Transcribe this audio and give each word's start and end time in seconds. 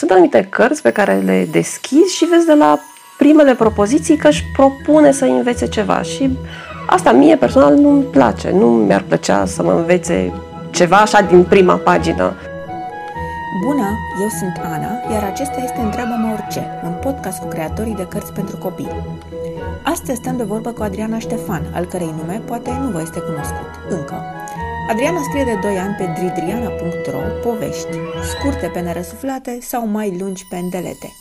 Sunt 0.00 0.12
anumite 0.12 0.46
cărți 0.50 0.82
pe 0.82 0.90
care 0.90 1.22
le 1.24 1.48
deschizi 1.50 2.16
și 2.16 2.24
vezi 2.24 2.46
de 2.46 2.54
la 2.54 2.78
primele 3.18 3.54
propoziții 3.54 4.16
că 4.16 4.28
își 4.28 4.44
propune 4.52 5.12
să 5.12 5.24
învețe 5.24 5.66
ceva 5.68 6.02
și 6.02 6.38
asta 6.86 7.12
mie 7.12 7.36
personal 7.36 7.74
nu-mi 7.74 8.02
place. 8.02 8.50
Nu 8.50 8.66
mi-ar 8.66 9.02
plăcea 9.02 9.46
să 9.46 9.62
mă 9.62 9.72
învețe 9.72 10.32
ceva 10.70 10.96
așa 10.96 11.20
din 11.20 11.44
prima 11.44 11.74
pagină. 11.74 12.34
Bună, 13.66 13.88
eu 14.20 14.28
sunt 14.38 14.60
Ana, 14.62 15.12
iar 15.12 15.22
acesta 15.24 15.60
este 15.64 15.80
Întreabă-mă 15.80 16.32
orice, 16.32 16.80
un 16.84 16.92
podcast 17.00 17.38
cu 17.40 17.48
creatorii 17.48 17.94
de 17.94 18.06
cărți 18.08 18.32
pentru 18.32 18.56
copii. 18.56 19.04
Astăzi 19.82 20.18
stăm 20.18 20.36
de 20.36 20.42
vorbă 20.42 20.70
cu 20.70 20.82
Adriana 20.82 21.18
Ștefan, 21.18 21.62
al 21.74 21.84
cărei 21.84 22.14
nume 22.16 22.42
poate 22.44 22.70
nu 22.82 22.90
vă 22.90 23.00
este 23.00 23.20
cunoscut, 23.20 23.70
încă. 23.88 24.39
Adriana 24.90 25.22
scrie 25.22 25.44
de 25.44 25.58
2 25.62 25.78
ani 25.78 25.94
pe 25.94 26.04
dridriana.ro 26.18 27.18
povești, 27.42 27.96
scurte 28.22 28.66
pe 28.66 28.80
nerăsuflate 28.80 29.58
sau 29.60 29.86
mai 29.86 30.16
lungi 30.18 30.46
pe 30.48 30.56
îndelete. 30.56 31.12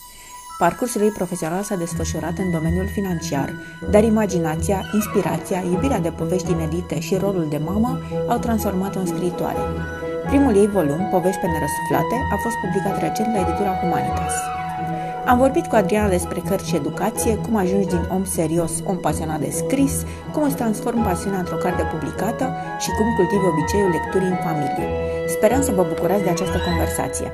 Parcursul 0.58 1.02
ei 1.02 1.10
profesional 1.10 1.64
s-a 1.64 1.76
desfășurat 1.76 2.38
în 2.38 2.52
domeniul 2.52 2.88
financiar, 2.88 3.54
dar 3.92 4.04
imaginația, 4.04 4.90
inspirația, 4.94 5.64
iubirea 5.72 6.00
de 6.00 6.12
povești 6.12 6.52
inedite 6.52 7.00
și 7.00 7.16
rolul 7.16 7.48
de 7.50 7.58
mamă 7.58 8.00
au 8.28 8.38
transformat-o 8.38 9.00
în 9.00 9.06
scriitoare. 9.06 9.60
Primul 10.28 10.56
ei 10.56 10.68
volum, 10.68 11.08
Povești 11.12 11.40
pe 11.40 11.48
nerăsuflate, 11.48 12.16
a 12.34 12.36
fost 12.44 12.56
publicat 12.64 13.00
recent 13.00 13.34
la 13.34 13.40
editura 13.40 13.78
Humanitas. 13.82 14.59
Am 15.30 15.38
vorbit 15.38 15.66
cu 15.66 15.76
Adriana 15.76 16.10
despre 16.10 16.42
cărți 16.48 16.70
și 16.70 16.76
educație, 16.76 17.36
cum 17.36 17.56
ajungi 17.56 17.88
din 17.88 18.08
om 18.12 18.26
serios, 18.26 18.72
om 18.86 18.98
pasionat 18.98 19.40
de 19.40 19.50
scris, 19.50 20.04
cum 20.34 20.44
îți 20.44 20.56
transform 20.56 21.04
pasiunea 21.04 21.40
într-o 21.40 21.56
carte 21.56 21.84
publicată 21.84 22.54
și 22.80 22.90
cum 22.90 23.06
cultivi 23.16 23.46
obiceiul 23.46 23.90
lecturii 23.90 24.28
în 24.28 24.38
familie. 24.44 24.88
Sperăm 25.28 25.62
să 25.62 25.72
vă 25.72 25.84
bucurați 25.84 26.24
de 26.24 26.30
această 26.30 26.58
conversație. 26.68 27.32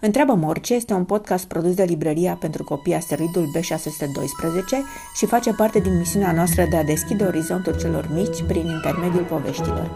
Întreabă-mă 0.00 0.46
orice 0.46 0.74
este 0.74 0.92
un 0.94 1.04
podcast 1.04 1.44
produs 1.44 1.74
de 1.74 1.82
librăria 1.82 2.36
pentru 2.40 2.64
copii 2.64 2.94
Asteroidul 2.94 3.50
B612 3.56 3.64
și 5.14 5.26
face 5.26 5.52
parte 5.52 5.78
din 5.78 5.98
misiunea 5.98 6.32
noastră 6.32 6.66
de 6.70 6.76
a 6.76 6.84
deschide 6.84 7.24
orizontul 7.24 7.76
celor 7.76 8.08
mici 8.14 8.42
prin 8.42 8.66
intermediul 8.66 9.24
poveștilor. 9.24 9.90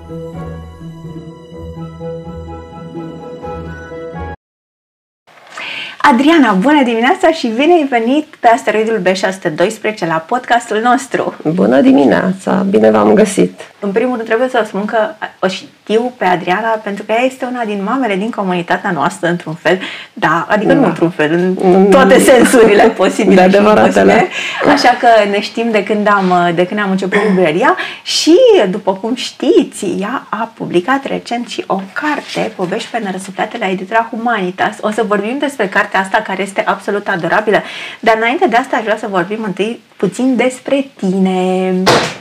Adriana, 6.13 6.53
bună 6.53 6.83
dimineața 6.83 7.31
și 7.31 7.47
bine 7.47 7.73
ai 7.73 7.87
venit 7.91 8.27
pe 8.41 8.49
asteroidul 8.49 9.03
B612 9.03 10.07
la 10.07 10.25
podcastul 10.27 10.81
nostru. 10.83 11.35
Bună 11.43 11.81
dimineața, 11.81 12.67
bine 12.71 12.91
v-am 12.91 13.15
găsit. 13.15 13.61
În 13.81 13.93
primul 13.93 14.15
rând 14.15 14.27
trebuie 14.27 14.49
să 14.49 14.63
spun 14.67 14.85
că 14.85 14.99
o 15.41 15.49
știu 15.49 16.13
pe 16.17 16.25
Adriana 16.25 16.69
pentru 16.69 17.05
că 17.05 17.13
ea 17.13 17.25
este 17.25 17.45
una 17.45 17.65
din 17.65 17.83
mamele 17.85 18.17
din 18.17 18.31
comunitatea 18.31 18.91
noastră 18.91 19.29
într-un 19.29 19.55
fel, 19.55 19.79
da, 20.13 20.47
adică 20.49 20.73
da. 20.73 20.79
nu 20.79 20.87
într-un 20.87 21.11
fel, 21.11 21.55
în 21.63 21.87
toate 21.91 22.19
sensurile 22.19 22.83
posibile 22.83 23.35
de 23.35 23.41
adevăratele. 23.41 24.29
Așa 24.75 24.97
că 25.01 25.09
ne 25.31 25.41
știm 25.41 25.71
de 25.71 25.83
când 25.83 26.09
am, 26.09 26.53
de 26.55 26.67
când 26.67 26.81
am 26.81 26.91
început 26.91 27.19
librăria 27.29 27.77
și, 28.03 28.37
după 28.71 28.93
cum 28.93 29.15
știți, 29.15 29.87
ea 30.01 30.27
a 30.29 30.51
publicat 30.55 31.05
recent 31.05 31.49
și 31.49 31.65
o 31.67 31.81
carte, 31.93 32.53
Povești 32.57 32.91
pe 32.91 32.99
nerăsuflate 32.99 33.57
la 33.59 33.69
editura 33.69 34.09
Humanitas. 34.11 34.77
O 34.81 34.91
să 34.91 35.05
vorbim 35.07 35.37
despre 35.39 35.69
cartea 35.69 35.98
asta 35.99 36.19
care 36.19 36.43
este 36.43 36.63
absolut 36.67 37.09
adorabilă, 37.09 37.63
dar 38.01 38.15
înainte 38.17 38.47
de 38.47 38.57
asta 38.57 38.77
aș 38.77 38.83
vrea 38.83 38.97
să 38.97 39.07
vorbim 39.11 39.43
întâi 39.43 39.81
puțin 39.97 40.37
despre 40.37 40.91
tine. 40.97 41.73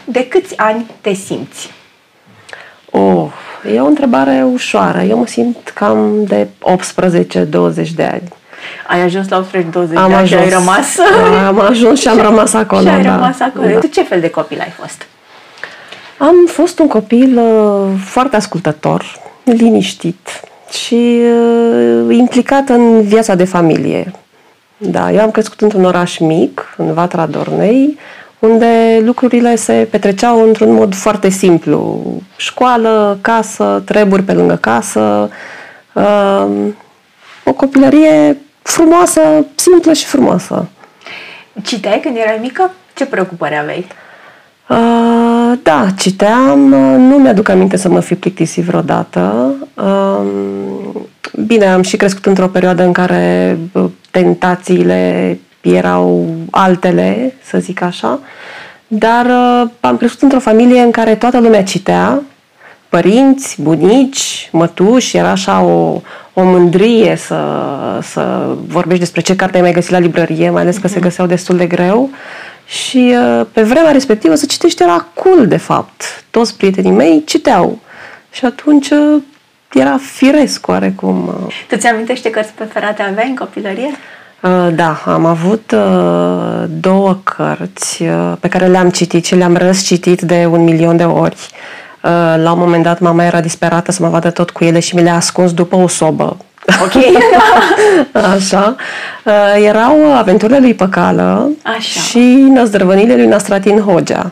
De 0.05 0.27
câți 0.27 0.57
ani 0.57 0.85
te 1.01 1.13
simți? 1.13 1.71
Oh, 2.91 3.27
e 3.73 3.79
o 3.79 3.85
întrebare 3.85 4.45
ușoară. 4.53 5.01
Eu 5.01 5.17
mă 5.17 5.27
simt 5.27 5.71
cam 5.73 6.25
de 6.25 6.47
18-20 6.47 7.89
de 7.95 8.03
ani. 8.03 8.33
Ai 8.87 9.01
ajuns 9.01 9.29
la 9.29 9.45
18-20 9.45 9.49
de 9.89 9.97
ani 9.97 10.27
și 10.27 10.33
ai 10.33 10.49
rămas? 10.49 10.97
Am 11.47 11.59
ajuns 11.59 11.99
și 11.99 12.07
am 12.07 12.21
rămas 12.29 12.53
acolo. 12.53 12.81
Și 12.81 12.87
ai 12.87 13.03
da. 13.03 13.15
rămas 13.15 13.39
acolo. 13.39 13.67
Da. 13.67 13.79
Tu 13.79 13.87
ce 13.87 14.03
fel 14.03 14.19
de 14.19 14.29
copil 14.29 14.59
ai 14.59 14.73
fost? 14.79 15.05
Am 16.17 16.35
fost 16.47 16.79
un 16.79 16.87
copil 16.87 17.37
uh, 17.37 17.99
foarte 18.05 18.35
ascultător, 18.35 19.19
liniștit 19.43 20.29
și 20.69 21.21
uh, 21.21 22.15
implicat 22.15 22.69
în 22.69 23.01
viața 23.01 23.35
de 23.35 23.45
familie. 23.45 24.11
Da, 24.77 25.11
eu 25.11 25.21
am 25.21 25.31
crescut 25.31 25.61
într-un 25.61 25.85
oraș 25.85 26.17
mic, 26.17 26.73
în 26.77 26.93
Vatra 26.93 27.25
Dornei, 27.25 27.97
unde 28.39 29.01
lucrurile 29.03 29.55
se 29.55 29.87
petreceau 29.91 30.43
într-un 30.47 30.73
mod 30.73 30.95
foarte 30.95 31.29
simplu. 31.29 32.05
Școală, 32.35 33.17
casă, 33.21 33.81
treburi 33.85 34.23
pe 34.23 34.33
lângă 34.33 34.55
casă. 34.55 35.29
Uh, 35.93 36.47
o 37.43 37.53
copilărie 37.53 38.37
frumoasă, 38.61 39.21
simplă 39.55 39.93
și 39.93 40.05
frumoasă. 40.05 40.67
Citeai 41.63 41.99
când 41.99 42.15
erai 42.17 42.37
mică? 42.41 42.71
Ce 42.93 43.05
preocupări 43.05 43.57
aveai? 43.57 43.87
Uh, 44.69 45.53
da, 45.63 45.87
citeam. 45.97 46.59
Nu 46.99 47.17
mi-aduc 47.17 47.49
aminte 47.49 47.77
să 47.77 47.89
mă 47.89 47.99
fi 47.99 48.15
plictisit 48.15 48.63
vreodată. 48.63 49.53
Uh, 49.73 50.21
bine, 51.45 51.65
am 51.65 51.81
și 51.81 51.97
crescut 51.97 52.25
într-o 52.25 52.47
perioadă 52.47 52.83
în 52.83 52.91
care 52.91 53.57
tentațiile 54.11 55.39
erau 55.61 56.27
altele, 56.51 57.33
să 57.43 57.57
zic 57.57 57.81
așa, 57.81 58.19
dar 58.87 59.25
uh, 59.25 59.69
am 59.79 59.97
crescut 59.97 60.21
într-o 60.21 60.39
familie 60.39 60.81
în 60.81 60.91
care 60.91 61.15
toată 61.15 61.39
lumea 61.39 61.63
citea, 61.63 62.21
părinți, 62.89 63.61
bunici, 63.61 64.49
mătuși, 64.51 65.17
era 65.17 65.29
așa 65.29 65.61
o, 65.61 66.01
o 66.33 66.43
mândrie 66.43 67.15
să, 67.15 67.39
să 68.01 68.55
vorbești 68.67 69.03
despre 69.03 69.21
ce 69.21 69.35
carte 69.35 69.55
ai 69.55 69.61
mai 69.61 69.71
găsit 69.71 69.91
la 69.91 69.99
librărie, 69.99 70.49
mai 70.49 70.61
ales 70.61 70.77
că 70.77 70.87
se 70.87 70.95
mhm. 70.95 71.03
găseau 71.03 71.27
destul 71.27 71.57
de 71.57 71.65
greu. 71.65 72.09
Și 72.67 73.15
uh, 73.39 73.45
pe 73.51 73.61
vremea 73.61 73.91
respectivă 73.91 74.35
să 74.35 74.45
citești 74.45 74.83
era 74.83 75.07
cool, 75.13 75.47
de 75.47 75.57
fapt. 75.57 76.23
Toți 76.29 76.57
prietenii 76.57 76.91
mei 76.91 77.23
citeau. 77.25 77.79
Și 78.31 78.45
atunci 78.45 78.89
uh, 78.89 79.21
era 79.73 79.97
firesc 79.97 80.67
oarecum. 80.67 81.33
Tu 81.67 81.75
ți 81.75 81.87
amintești 81.87 82.29
cărți 82.29 82.51
preferate 82.51 83.01
aveai 83.01 83.29
în 83.29 83.35
copilărie? 83.35 83.91
Uh, 84.41 84.67
da, 84.75 85.01
am 85.05 85.25
avut 85.25 85.71
uh, 85.71 86.63
două 86.67 87.17
cărți 87.23 88.03
uh, 88.03 88.33
pe 88.39 88.47
care 88.47 88.67
le-am 88.67 88.89
citit 88.89 89.25
și 89.25 89.35
le-am 89.35 89.55
răscitit 89.55 90.21
de 90.21 90.47
un 90.51 90.63
milion 90.63 90.97
de 90.97 91.03
ori. 91.03 91.49
La 92.35 92.51
un 92.51 92.59
moment 92.59 92.83
dat 92.83 92.99
mama 92.99 93.23
era 93.23 93.41
disperată 93.41 93.91
să 93.91 94.03
mă 94.03 94.09
vadă 94.09 94.29
tot 94.29 94.49
cu 94.49 94.63
ele 94.63 94.79
și 94.79 94.95
mi 94.95 95.01
le-a 95.01 95.15
ascuns 95.15 95.53
după 95.53 95.75
o 95.75 95.87
sobă. 95.87 96.37
Ok. 96.83 96.93
Așa. 98.35 98.75
Erau 99.65 100.15
Aventurile 100.17 100.59
lui 100.59 100.73
Păcală 100.73 101.49
Așa. 101.61 101.99
și 101.99 102.47
Năzdrăvănile 102.53 103.15
lui 103.15 103.25
Nastratin 103.25 103.79
Hogea. 103.79 104.31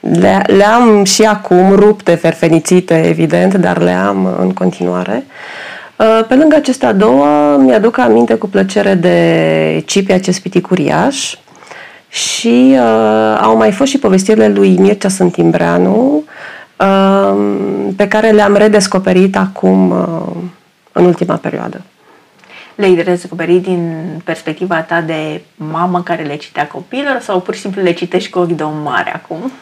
Le, 0.00 0.42
le-am 0.46 1.04
și 1.04 1.22
acum 1.22 1.74
rupte, 1.74 2.14
ferfenițite, 2.14 3.08
evident, 3.08 3.54
dar 3.54 3.78
le 3.78 3.90
am 3.90 4.36
în 4.40 4.52
continuare. 4.52 5.24
Uh, 5.96 6.24
pe 6.28 6.34
lângă 6.34 6.56
acestea 6.56 6.92
două, 6.92 7.56
mi-aduc 7.56 7.98
aminte 7.98 8.34
cu 8.34 8.48
plăcere 8.48 8.94
de 8.94 9.82
Cipia 9.86 10.18
Cespiti 10.18 10.62
Uriaș 10.70 11.34
și 12.08 12.72
uh, 12.72 13.38
au 13.40 13.56
mai 13.56 13.72
fost 13.72 13.90
și 13.90 13.98
povestirile 13.98 14.48
lui 14.48 14.76
Mircea 14.78 15.08
Sântimbreanu, 15.08 16.22
uh, 16.76 17.36
pe 17.96 18.08
care 18.08 18.30
le-am 18.30 18.56
redescoperit 18.56 19.36
acum 19.36 19.90
uh, 19.90 20.42
în 20.98 21.04
ultima 21.04 21.34
perioadă. 21.34 21.80
Le-ai 22.74 22.94
redescoperit 22.94 23.62
din 23.62 24.04
perspectiva 24.24 24.80
ta 24.80 25.00
de 25.00 25.42
mamă 25.56 26.02
care 26.02 26.22
le 26.22 26.36
citea 26.36 26.66
copilor 26.66 27.18
sau 27.20 27.40
pur 27.40 27.54
și 27.54 27.60
simplu 27.60 27.82
le 27.82 27.92
citești 27.92 28.30
cu 28.30 28.38
ochi 28.38 28.52
de 28.52 28.62
om 28.62 28.82
mare 28.82 29.14
acum? 29.14 29.52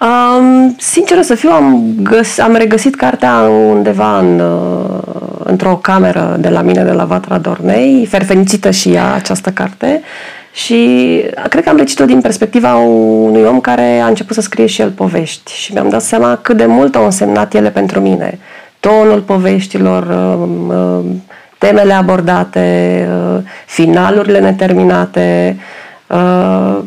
Um, 0.00 0.74
sinceră 0.78 1.20
să 1.20 1.34
fiu, 1.34 1.50
am, 1.50 1.94
găs- 2.02 2.38
am 2.38 2.54
regăsit 2.54 2.94
cartea 2.94 3.40
undeva 3.40 4.18
în, 4.18 4.40
uh, 4.40 5.00
într-o 5.44 5.76
cameră 5.76 6.36
de 6.40 6.48
la 6.48 6.60
mine, 6.60 6.84
de 6.84 6.92
la 6.92 7.04
Vatra 7.04 7.38
Dornei, 7.38 8.06
ferfenițită 8.06 8.70
și 8.70 8.92
ea, 8.92 9.14
această 9.14 9.50
carte. 9.50 10.02
Și 10.52 11.22
cred 11.48 11.62
că 11.62 11.68
am 11.68 11.76
recitit-o 11.76 12.04
din 12.04 12.20
perspectiva 12.20 12.74
unui 12.76 13.44
om 13.44 13.60
care 13.60 13.98
a 13.98 14.06
început 14.06 14.34
să 14.34 14.40
scrie 14.40 14.66
și 14.66 14.80
el 14.80 14.90
povești. 14.90 15.52
Și 15.52 15.72
mi-am 15.72 15.88
dat 15.88 16.02
seama 16.02 16.36
cât 16.36 16.56
de 16.56 16.66
mult 16.66 16.96
au 16.96 17.04
însemnat 17.04 17.54
ele 17.54 17.70
pentru 17.70 18.00
mine. 18.00 18.38
Tonul 18.88 19.20
poveștilor, 19.20 20.02
um, 20.02 20.68
um, 20.68 21.22
temele 21.58 21.92
abordate, 21.92 23.08
uh, 23.10 23.42
finalurile 23.66 24.40
neterminate. 24.40 25.56
Uh, 26.06 26.78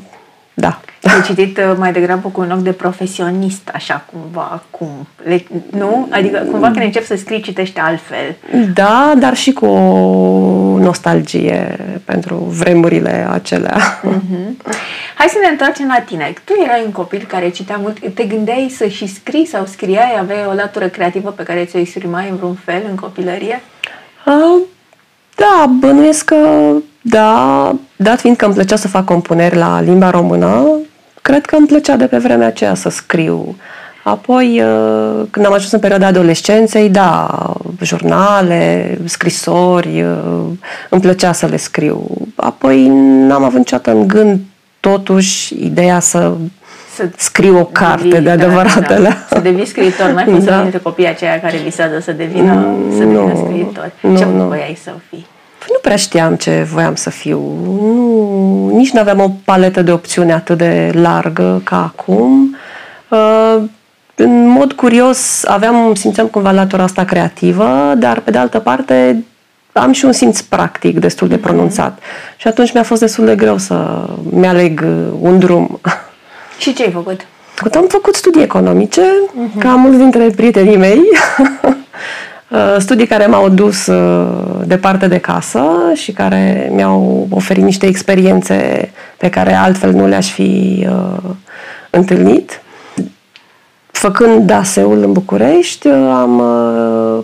da, 0.53 0.79
ai 1.01 1.21
citit 1.21 1.57
uh, 1.57 1.75
mai 1.77 1.91
degrabă 1.91 2.29
cu 2.29 2.41
un 2.41 2.51
ochi 2.51 2.59
de 2.59 2.71
profesionist, 2.71 3.69
așa 3.73 4.05
cumva, 4.11 4.49
acum. 4.51 5.07
Le, 5.23 5.45
nu? 5.77 6.07
Adică 6.09 6.37
cumva 6.51 6.71
când 6.71 6.83
încep 6.83 7.05
să 7.05 7.15
scrii, 7.15 7.41
citești 7.41 7.79
altfel. 7.79 8.35
Da, 8.73 9.13
dar 9.17 9.35
și 9.35 9.51
cu 9.51 9.65
o 9.65 10.77
nostalgie 10.77 11.77
pentru 12.05 12.35
vremurile 12.35 13.27
acelea. 13.31 13.99
Mm-hmm. 14.01 14.67
Hai 15.15 15.27
să 15.27 15.37
ne 15.41 15.47
întoarcem 15.47 15.87
la 15.87 15.99
tine. 15.99 16.33
Tu 16.43 16.53
erai 16.63 16.81
un 16.85 16.91
copil 16.91 17.25
care 17.27 17.49
citea 17.49 17.77
mult. 17.81 18.13
Te 18.13 18.23
gândeai 18.23 18.73
să 18.77 18.87
și 18.87 19.07
scrii 19.07 19.45
sau 19.45 19.65
scriai? 19.65 20.17
Aveai 20.19 20.45
o 20.49 20.53
latură 20.53 20.87
creativă 20.87 21.29
pe 21.29 21.43
care 21.43 21.65
ți-o 21.65 21.79
exprimai 21.79 22.29
în 22.29 22.35
vreun 22.35 22.57
fel 22.65 22.81
în 22.89 22.95
copilărie? 22.95 23.61
Uh, 24.25 24.61
Da, 25.35 25.65
bănuiesc 25.79 26.25
că 26.25 26.35
da, 27.01 27.75
dat 27.95 28.19
fiind 28.19 28.35
că 28.35 28.45
îmi 28.45 28.53
plăcea 28.53 28.75
să 28.75 28.87
fac 28.87 29.05
compuneri 29.05 29.55
la 29.55 29.81
limba 29.81 30.09
română, 30.09 30.67
cred 31.21 31.45
că 31.45 31.55
îmi 31.55 31.67
plăcea 31.67 31.95
de 31.95 32.05
pe 32.05 32.17
vremea 32.17 32.47
aceea 32.47 32.73
să 32.73 32.89
scriu. 32.89 33.55
Apoi, 34.03 34.61
uh, 34.61 35.25
când 35.29 35.45
am 35.45 35.53
ajuns 35.53 35.71
în 35.71 35.79
perioada 35.79 36.07
adolescenței, 36.07 36.89
da, 36.89 37.29
jurnale, 37.81 38.97
scrisori, 39.05 40.01
uh, 40.01 40.43
îmi 40.89 41.01
plăcea 41.01 41.31
să 41.31 41.45
le 41.45 41.57
scriu. 41.57 42.07
Apoi 42.35 42.87
n-am 43.27 43.43
avut 43.43 43.57
niciodată 43.57 43.91
în 43.91 44.07
gând 44.07 44.39
totuși 44.79 45.65
ideea 45.65 45.99
să 45.99 46.33
să 46.95 47.09
scriu 47.17 47.59
o 47.59 47.65
carte 47.65 48.03
devii, 48.03 48.23
de 48.23 48.29
adevăratele. 48.29 49.03
Da, 49.03 49.09
da. 49.09 49.25
Să 49.29 49.39
devii 49.39 49.65
scriitor, 49.65 50.09
n-ai 50.09 50.25
fost 50.25 50.45
da. 50.45 50.55
să 50.55 50.61
dintre 50.61 50.79
copiii 50.79 51.07
aceia 51.07 51.39
care 51.39 51.57
visează 51.57 51.99
să 51.99 52.11
devină, 52.11 52.53
mm, 52.53 52.91
să 52.91 52.97
devină 52.97 53.19
nu, 53.19 53.45
scriitor. 53.45 53.91
Nu, 54.01 54.17
ce 54.17 54.25
nu. 54.25 54.43
voiai 54.43 54.77
să 54.83 54.91
fii? 55.09 55.25
Păi 55.61 55.69
nu 55.69 55.79
prea 55.81 55.95
știam 55.95 56.35
ce 56.35 56.67
voiam 56.71 56.95
să 56.95 57.09
fiu. 57.09 57.39
Nu, 57.63 58.69
nici 58.73 58.91
nu 58.91 58.99
aveam 58.99 59.19
o 59.19 59.31
paletă 59.45 59.81
de 59.81 59.91
opțiuni 59.91 60.31
atât 60.31 60.57
de 60.57 60.91
largă 60.93 61.61
ca 61.63 61.83
acum. 61.83 62.55
Uh, 63.09 63.57
în 64.15 64.47
mod 64.47 64.73
curios, 64.73 65.43
aveam, 65.45 65.93
simțeam 65.95 66.27
cumva 66.27 66.51
latura 66.51 66.83
asta 66.83 67.03
creativă, 67.03 67.93
dar 67.97 68.19
pe 68.19 68.31
de 68.31 68.37
altă 68.37 68.59
parte 68.59 69.23
am 69.71 69.91
și 69.91 70.05
un 70.05 70.11
simț 70.11 70.41
practic 70.41 70.99
destul 70.99 71.27
de 71.27 71.35
mhm. 71.35 71.43
pronunțat. 71.43 71.99
Mm-hmm. 71.99 72.37
Și 72.37 72.47
atunci 72.47 72.73
mi-a 72.73 72.83
fost 72.83 73.01
destul 73.01 73.25
de 73.25 73.35
greu 73.35 73.57
să 73.57 74.05
mi-aleg 74.29 74.85
un 75.19 75.39
drum. 75.39 75.79
Și 76.57 76.73
ce 76.73 76.83
ai 76.83 76.91
făcut? 76.91 77.25
Am 77.73 77.85
făcut 77.87 78.15
studii 78.15 78.41
economice, 78.41 79.01
uh-huh. 79.01 79.59
ca 79.59 79.69
mulți 79.69 79.97
dintre 79.97 80.29
prietenii 80.35 80.77
mei. 80.77 81.01
Uh, 82.51 82.75
studii 82.77 83.07
care 83.07 83.25
m-au 83.25 83.49
dus 83.49 83.85
uh, 83.85 84.27
departe 84.65 85.07
de 85.07 85.17
casă 85.17 85.63
și 85.93 86.11
care 86.11 86.69
mi-au 86.73 87.27
oferit 87.29 87.63
niște 87.63 87.85
experiențe 87.85 88.91
pe 89.17 89.29
care 89.29 89.53
altfel 89.53 89.91
nu 89.91 90.07
le-aș 90.07 90.31
fi 90.31 90.85
uh, 90.89 91.29
întâlnit. 91.89 92.61
Făcând 93.91 94.45
DASE-ul 94.47 95.03
în 95.03 95.11
București, 95.11 95.87
am 95.87 96.43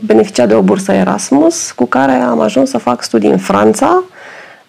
beneficiat 0.01 0.47
de 0.47 0.53
o 0.53 0.61
bursă 0.61 0.91
Erasmus 0.91 1.71
cu 1.71 1.85
care 1.85 2.11
am 2.11 2.39
ajuns 2.39 2.69
să 2.69 2.77
fac 2.77 3.03
studii 3.03 3.29
în 3.29 3.37
Franța. 3.37 4.03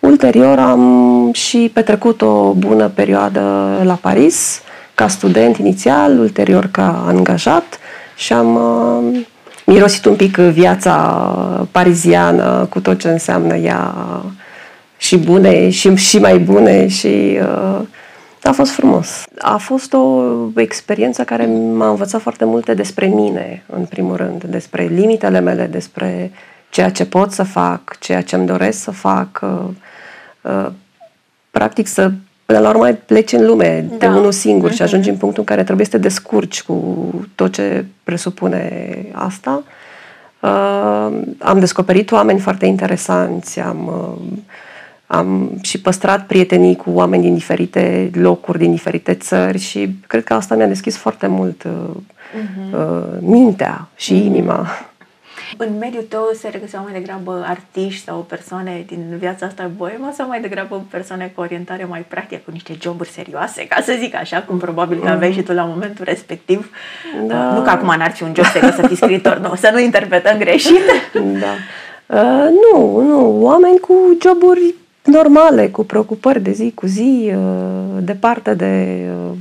Ulterior 0.01 0.59
am 0.59 1.31
și 1.33 1.71
petrecut 1.73 2.23
o 2.23 2.53
bună 2.53 2.91
perioadă 2.95 3.41
la 3.83 3.95
Paris, 3.95 4.61
ca 4.95 5.09
student 5.09 5.57
inițial, 5.57 6.19
ulterior 6.19 6.69
ca 6.71 7.05
angajat 7.07 7.79
și 8.17 8.33
am 8.33 8.55
uh, 8.55 9.21
mirosit 9.69 10.05
un 10.05 10.17
pic 10.17 10.37
viața 10.37 10.95
pariziană 11.71 12.67
cu 12.71 12.81
tot 12.81 12.99
ce 12.99 13.09
înseamnă 13.09 13.57
ea 13.57 13.95
și 14.97 15.19
bune 15.19 15.71
și, 15.71 15.95
și 15.95 16.19
mai 16.19 16.39
bune 16.39 16.89
și 16.89 17.39
uh, 17.41 17.81
a 18.43 18.53
fost 18.53 18.71
frumos. 18.71 19.25
A 19.39 19.57
fost 19.57 19.93
o 19.93 20.23
experiență 20.57 21.25
care 21.25 21.47
m-a 21.77 21.89
învățat 21.89 22.21
foarte 22.21 22.45
multe 22.45 22.75
despre 22.75 23.07
mine, 23.07 23.65
în 23.67 23.85
primul 23.85 24.17
rând, 24.17 24.45
despre 24.45 24.85
limitele 24.85 25.41
mele, 25.41 25.67
despre 25.67 26.31
ceea 26.71 26.91
ce 26.91 27.07
pot 27.07 27.33
să 27.33 27.43
fac, 27.43 27.99
ceea 27.99 28.23
ce 28.23 28.37
îmi 28.37 28.47
doresc 28.47 28.83
să 28.83 28.91
fac, 28.91 29.41
uh, 29.43 29.69
uh, 30.41 30.71
practic 31.51 31.87
să 31.87 32.11
până 32.49 32.61
la 32.61 32.69
urmă 32.69 32.93
pleci 32.93 33.33
în 33.33 33.47
lume 33.47 33.87
da. 33.91 33.97
de 33.97 34.07
unul 34.07 34.33
singur 34.33 34.69
uh-huh. 34.69 34.75
și 34.75 34.83
mhm. 34.83 34.91
ajungi 34.91 35.09
în 35.09 35.17
punctul 35.17 35.41
în 35.41 35.55
care 35.55 35.65
trebuie 35.65 35.87
să 35.87 35.93
te 35.93 35.99
descurci 35.99 36.63
cu 36.63 36.75
tot 37.35 37.53
ce 37.53 37.85
presupune 38.05 38.97
asta. 39.13 39.63
Uh, 40.41 41.21
am 41.39 41.59
descoperit 41.59 42.11
oameni 42.11 42.39
foarte 42.39 42.67
interesanți, 42.67 43.61
am, 43.61 43.87
uh, 43.87 44.39
am 45.07 45.51
și 45.63 45.81
păstrat 45.81 46.27
prietenii 46.27 46.77
cu 46.77 46.91
oameni 46.91 47.23
din 47.23 47.35
diferite 47.35 48.11
locuri, 48.15 48.59
din 48.59 48.71
diferite 48.71 49.15
țări 49.15 49.59
și 49.59 49.97
cred 50.07 50.25
că 50.25 50.35
asta 50.35 50.55
mi-a 50.55 50.67
deschis 50.67 50.97
foarte 50.97 51.27
mult 51.27 51.65
uh, 51.65 51.71
uh-huh. 51.93 52.75
uh, 52.75 53.19
mintea 53.21 53.89
și 53.97 54.15
uh-huh. 54.15 54.25
inima. 54.25 54.67
În 55.57 55.79
mediul 55.79 56.03
tău 56.03 56.31
se 56.35 56.49
regăseau 56.49 56.83
mai 56.83 56.93
degrabă 56.93 57.45
artiști 57.49 58.05
sau 58.05 58.19
persoane 58.29 58.85
din 58.87 59.17
viața 59.19 59.47
asta 59.47 59.71
boemă 59.77 60.11
sau 60.15 60.29
mai 60.29 60.41
degrabă 60.41 60.85
persoane 60.91 61.33
cu 61.35 61.41
orientare 61.41 61.85
mai 61.85 62.01
practică, 62.09 62.41
cu 62.45 62.51
niște 62.51 62.77
joburi 62.81 63.09
serioase, 63.09 63.67
ca 63.67 63.81
să 63.83 63.97
zic 63.99 64.15
așa, 64.15 64.43
cum 64.43 64.59
probabil 64.59 65.01
că 65.01 65.09
aveai 65.09 65.33
și 65.33 65.43
tu 65.43 65.53
la 65.53 65.65
momentul 65.65 66.05
respectiv. 66.05 66.71
Da. 67.27 67.53
Nu 67.53 67.63
că 67.63 67.71
acum 67.71 67.95
n-ar 67.99 68.11
fi 68.11 68.23
un 68.23 68.33
job 68.35 68.45
serios 68.45 68.75
să 68.75 68.87
fii 68.87 68.97
scriitor, 68.97 69.39
nu, 69.39 69.55
să 69.55 69.71
nu 69.73 69.81
interpretăm 69.81 70.39
greșit. 70.39 70.83
Da. 71.15 71.55
Uh, 72.07 72.49
nu, 72.73 73.01
nu, 73.01 73.43
oameni 73.43 73.79
cu 73.79 73.95
joburi 74.23 74.75
normale, 75.03 75.69
cu 75.69 75.85
preocupări 75.85 76.41
de 76.41 76.51
zi 76.51 76.73
cu 76.75 76.87
zi, 76.87 77.33
uh, 77.35 78.03
departe 78.03 78.55
de 78.55 79.05
uh, 79.11 79.37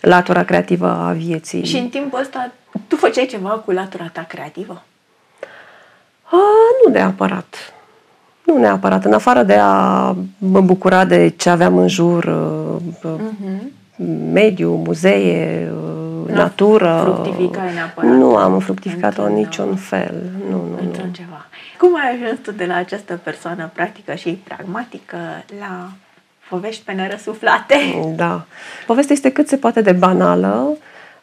latura 0.00 0.44
creativă 0.44 0.86
a 0.86 1.12
vieții. 1.12 1.64
Și 1.64 1.76
în 1.76 1.88
timpul 1.88 2.18
ăsta, 2.20 2.52
tu 2.86 2.96
făceai 2.96 3.26
ceva 3.26 3.48
cu 3.48 3.70
latura 3.70 4.10
ta 4.12 4.24
creativă? 4.28 4.82
A, 6.30 6.36
nu 6.84 6.92
neapărat. 6.92 7.74
Nu 8.44 8.58
neapărat. 8.58 9.04
În 9.04 9.12
afară 9.12 9.42
de 9.42 9.54
a 9.54 10.14
mă 10.38 10.60
bucura 10.60 11.04
de 11.04 11.28
ce 11.28 11.50
aveam 11.50 11.76
în 11.76 11.88
jur, 11.88 12.24
uh-huh. 12.24 13.60
mediu, 14.32 14.74
muzee, 14.74 15.72
uh, 15.72 16.28
nu 16.28 16.34
natură. 16.34 17.00
Fructificai 17.02 17.74
neapărat. 17.74 18.10
Nu 18.10 18.36
am 18.36 18.58
fructificat-o 18.58 19.22
în 19.22 19.32
niciun 19.32 19.76
fel. 19.76 20.14
Nu, 20.50 20.56
nu, 20.56 20.78
Într-un 20.82 21.06
nu. 21.06 21.12
ceva. 21.12 21.46
Cum 21.78 21.94
ai 21.94 22.20
ajuns 22.22 22.38
tu 22.42 22.52
de 22.52 22.64
la 22.64 22.74
această 22.74 23.20
persoană 23.22 23.70
practică 23.74 24.14
și 24.14 24.30
pragmatică 24.30 25.16
la 25.60 25.88
povești 26.48 26.84
pe 26.84 26.92
nerăsuflate? 26.92 27.74
Da. 28.16 28.44
Povestea 28.86 29.14
este 29.14 29.32
cât 29.32 29.48
se 29.48 29.56
poate 29.56 29.80
de 29.80 29.92
banală. 29.92 30.68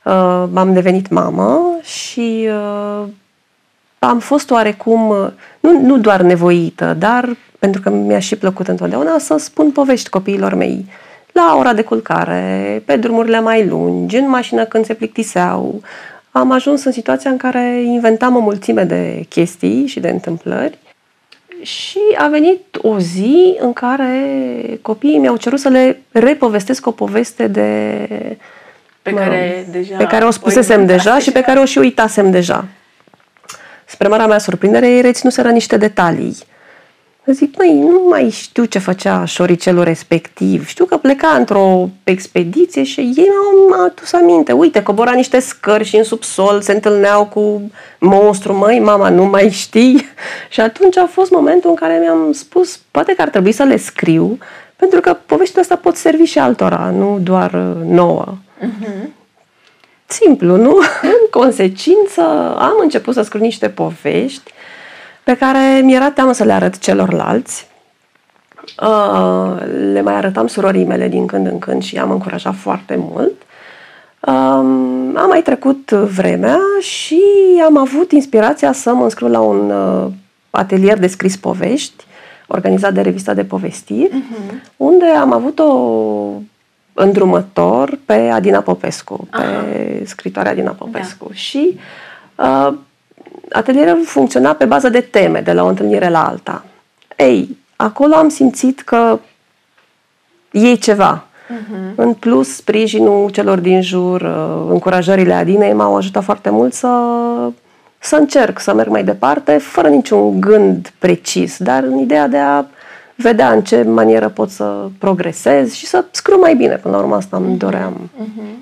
Uh, 0.03 0.43
am 0.53 0.73
devenit 0.73 1.09
mamă 1.09 1.77
și 1.81 2.49
uh, 2.49 3.07
am 4.07 4.19
fost 4.19 4.51
oarecum, 4.51 5.33
nu, 5.59 5.81
nu 5.81 5.97
doar 5.97 6.21
nevoită, 6.21 6.95
dar 6.99 7.35
pentru 7.59 7.81
că 7.81 7.89
mi-a 7.89 8.19
și 8.19 8.35
plăcut 8.35 8.67
întotdeauna 8.67 9.17
să 9.17 9.37
spun 9.37 9.71
povești 9.71 10.09
copiilor 10.09 10.53
mei. 10.53 10.85
La 11.31 11.55
ora 11.59 11.73
de 11.73 11.81
culcare, 11.81 12.81
pe 12.85 12.95
drumurile 12.95 13.39
mai 13.39 13.67
lungi, 13.67 14.17
în 14.17 14.29
mașină 14.29 14.65
când 14.65 14.85
se 14.85 14.93
plictiseau. 14.93 15.81
Am 16.31 16.51
ajuns 16.51 16.83
în 16.83 16.91
situația 16.91 17.31
în 17.31 17.37
care 17.37 17.81
inventam 17.83 18.35
o 18.35 18.39
mulțime 18.39 18.83
de 18.83 19.25
chestii 19.29 19.87
și 19.87 19.99
de 19.99 20.09
întâmplări 20.09 20.77
și 21.61 21.99
a 22.17 22.27
venit 22.27 22.77
o 22.81 22.99
zi 22.99 23.55
în 23.59 23.73
care 23.73 24.21
copiii 24.81 25.17
mi-au 25.17 25.37
cerut 25.37 25.59
să 25.59 25.69
le 25.69 26.01
repovestesc 26.11 26.87
o 26.87 26.91
poveste 26.91 27.47
de... 27.47 28.07
Pe 29.01 29.11
care, 29.11 29.67
deja 29.71 29.97
pe 29.97 30.05
care 30.05 30.25
o 30.25 30.31
spusesem 30.31 30.85
deja 30.85 31.19
și 31.19 31.31
pe 31.31 31.41
care 31.41 31.59
o 31.59 31.65
și 31.65 31.77
uitasem 31.77 32.31
deja. 32.31 32.65
Spre 33.85 34.07
marea 34.07 34.27
mea 34.27 34.37
surprindere, 34.37 34.89
ei 34.89 35.01
reținuseră 35.01 35.49
niște 35.49 35.77
detalii. 35.77 36.37
Zic, 37.25 37.57
măi, 37.57 37.79
nu 37.79 38.05
mai 38.09 38.29
știu 38.29 38.65
ce 38.65 38.79
făcea 38.79 39.25
șoricelul 39.25 39.83
respectiv. 39.83 40.67
Știu 40.67 40.85
că 40.85 40.97
pleca 40.97 41.27
într-o 41.27 41.89
expediție 42.03 42.83
și 42.83 42.99
ei 42.99 43.27
mi-au 43.69 43.85
adus 43.85 44.13
aminte. 44.13 44.51
Uite, 44.51 44.83
cobora 44.83 45.11
niște 45.11 45.39
scări 45.39 45.83
și 45.83 45.95
în 45.95 46.03
subsol 46.03 46.61
se 46.61 46.71
întâlneau 46.71 47.25
cu 47.25 47.71
monstru. 47.99 48.53
Măi, 48.53 48.79
mama, 48.79 49.09
nu 49.09 49.25
mai 49.25 49.49
știi? 49.49 50.05
Și 50.49 50.61
atunci 50.61 50.97
a 50.97 51.05
fost 51.05 51.31
momentul 51.31 51.69
în 51.69 51.75
care 51.75 51.97
mi-am 52.01 52.31
spus, 52.31 52.79
poate 52.91 53.15
că 53.15 53.21
ar 53.21 53.29
trebui 53.29 53.51
să 53.51 53.63
le 53.63 53.77
scriu, 53.77 54.37
pentru 54.75 54.99
că 54.99 55.17
poveștile 55.25 55.61
astea 55.61 55.77
pot 55.77 55.95
servi 55.95 56.23
și 56.23 56.39
altora, 56.39 56.93
nu 56.97 57.19
doar 57.21 57.51
nouă. 57.85 58.25
Uh-huh 58.61 59.23
simplu, 60.05 60.55
nu? 60.55 60.77
În 61.17 61.41
consecință 61.41 62.21
am 62.57 62.77
început 62.81 63.13
să 63.13 63.21
scriu 63.21 63.39
niște 63.41 63.69
povești 63.69 64.51
pe 65.23 65.37
care 65.37 65.81
mi-era 65.83 66.11
teamă 66.11 66.31
să 66.31 66.43
le 66.43 66.53
arăt 66.53 66.77
celorlalți. 66.77 67.67
Uh, 68.81 69.57
le 69.91 70.01
mai 70.01 70.13
arătam 70.13 70.47
surorii 70.47 70.85
mele 70.85 71.07
din 71.07 71.25
când 71.25 71.47
în 71.47 71.59
când 71.59 71.83
și 71.83 71.97
am 71.97 72.11
încurajat 72.11 72.55
foarte 72.55 72.95
mult. 72.99 73.33
Um, 74.27 75.17
am 75.17 75.27
mai 75.27 75.41
trecut 75.41 75.91
vremea 75.91 76.59
și 76.79 77.21
am 77.65 77.77
avut 77.77 78.11
inspirația 78.11 78.71
să 78.71 78.93
mă 78.93 79.03
înscriu 79.03 79.27
la 79.27 79.39
un 79.39 79.69
uh, 79.69 80.11
atelier 80.49 80.99
de 80.99 81.07
scris 81.07 81.37
povești 81.37 82.05
organizat 82.47 82.93
de 82.93 83.01
revista 83.01 83.33
de 83.33 83.43
povestiri, 83.43 84.09
uh-huh. 84.09 84.53
unde 84.77 85.05
am 85.05 85.33
avut 85.33 85.59
o 85.59 85.73
îndrumător 86.95 87.99
pe 88.05 88.13
Adina 88.13 88.59
Popescu, 88.59 89.27
Aha. 89.29 89.43
pe 89.43 90.03
scritoarea 90.05 90.51
Adina 90.51 90.71
Popescu. 90.71 91.25
Da. 91.27 91.33
Și 91.33 91.79
uh, 92.35 92.73
atelierul 93.51 94.05
funcționa 94.05 94.53
pe 94.53 94.65
bază 94.65 94.89
de 94.89 95.01
teme, 95.01 95.41
de 95.41 95.53
la 95.53 95.63
o 95.63 95.67
întâlnire 95.67 96.09
la 96.09 96.27
alta. 96.27 96.65
Ei, 97.15 97.57
acolo 97.75 98.15
am 98.15 98.29
simțit 98.29 98.81
că 98.81 99.19
e 100.51 100.73
ceva. 100.73 101.25
Uh-huh. 101.25 101.95
În 101.95 102.13
plus, 102.13 102.55
sprijinul 102.55 103.29
celor 103.29 103.59
din 103.59 103.81
jur, 103.81 104.21
uh, 104.21 104.67
încurajările 104.69 105.33
Adinei 105.33 105.73
m-au 105.73 105.95
ajutat 105.95 106.23
foarte 106.23 106.49
mult 106.49 106.73
să 106.73 106.87
să 108.05 108.15
încerc 108.15 108.59
să 108.59 108.73
merg 108.73 108.89
mai 108.89 109.03
departe, 109.03 109.57
fără 109.57 109.87
niciun 109.87 110.39
gând 110.39 110.93
precis, 110.99 111.57
dar 111.57 111.83
în 111.83 111.97
ideea 111.97 112.27
de 112.27 112.37
a 112.37 112.65
vedea 113.15 113.51
în 113.51 113.63
ce 113.63 113.83
manieră 113.83 114.29
pot 114.29 114.49
să 114.49 114.87
progresez 114.97 115.73
și 115.73 115.85
să 115.85 116.05
scriu 116.11 116.39
mai 116.39 116.55
bine. 116.55 116.75
Până 116.75 116.95
la 116.95 117.01
urmă 117.01 117.15
asta 117.15 117.37
îmi 117.37 117.57
doream. 117.57 118.09
Mm-hmm. 118.19 118.55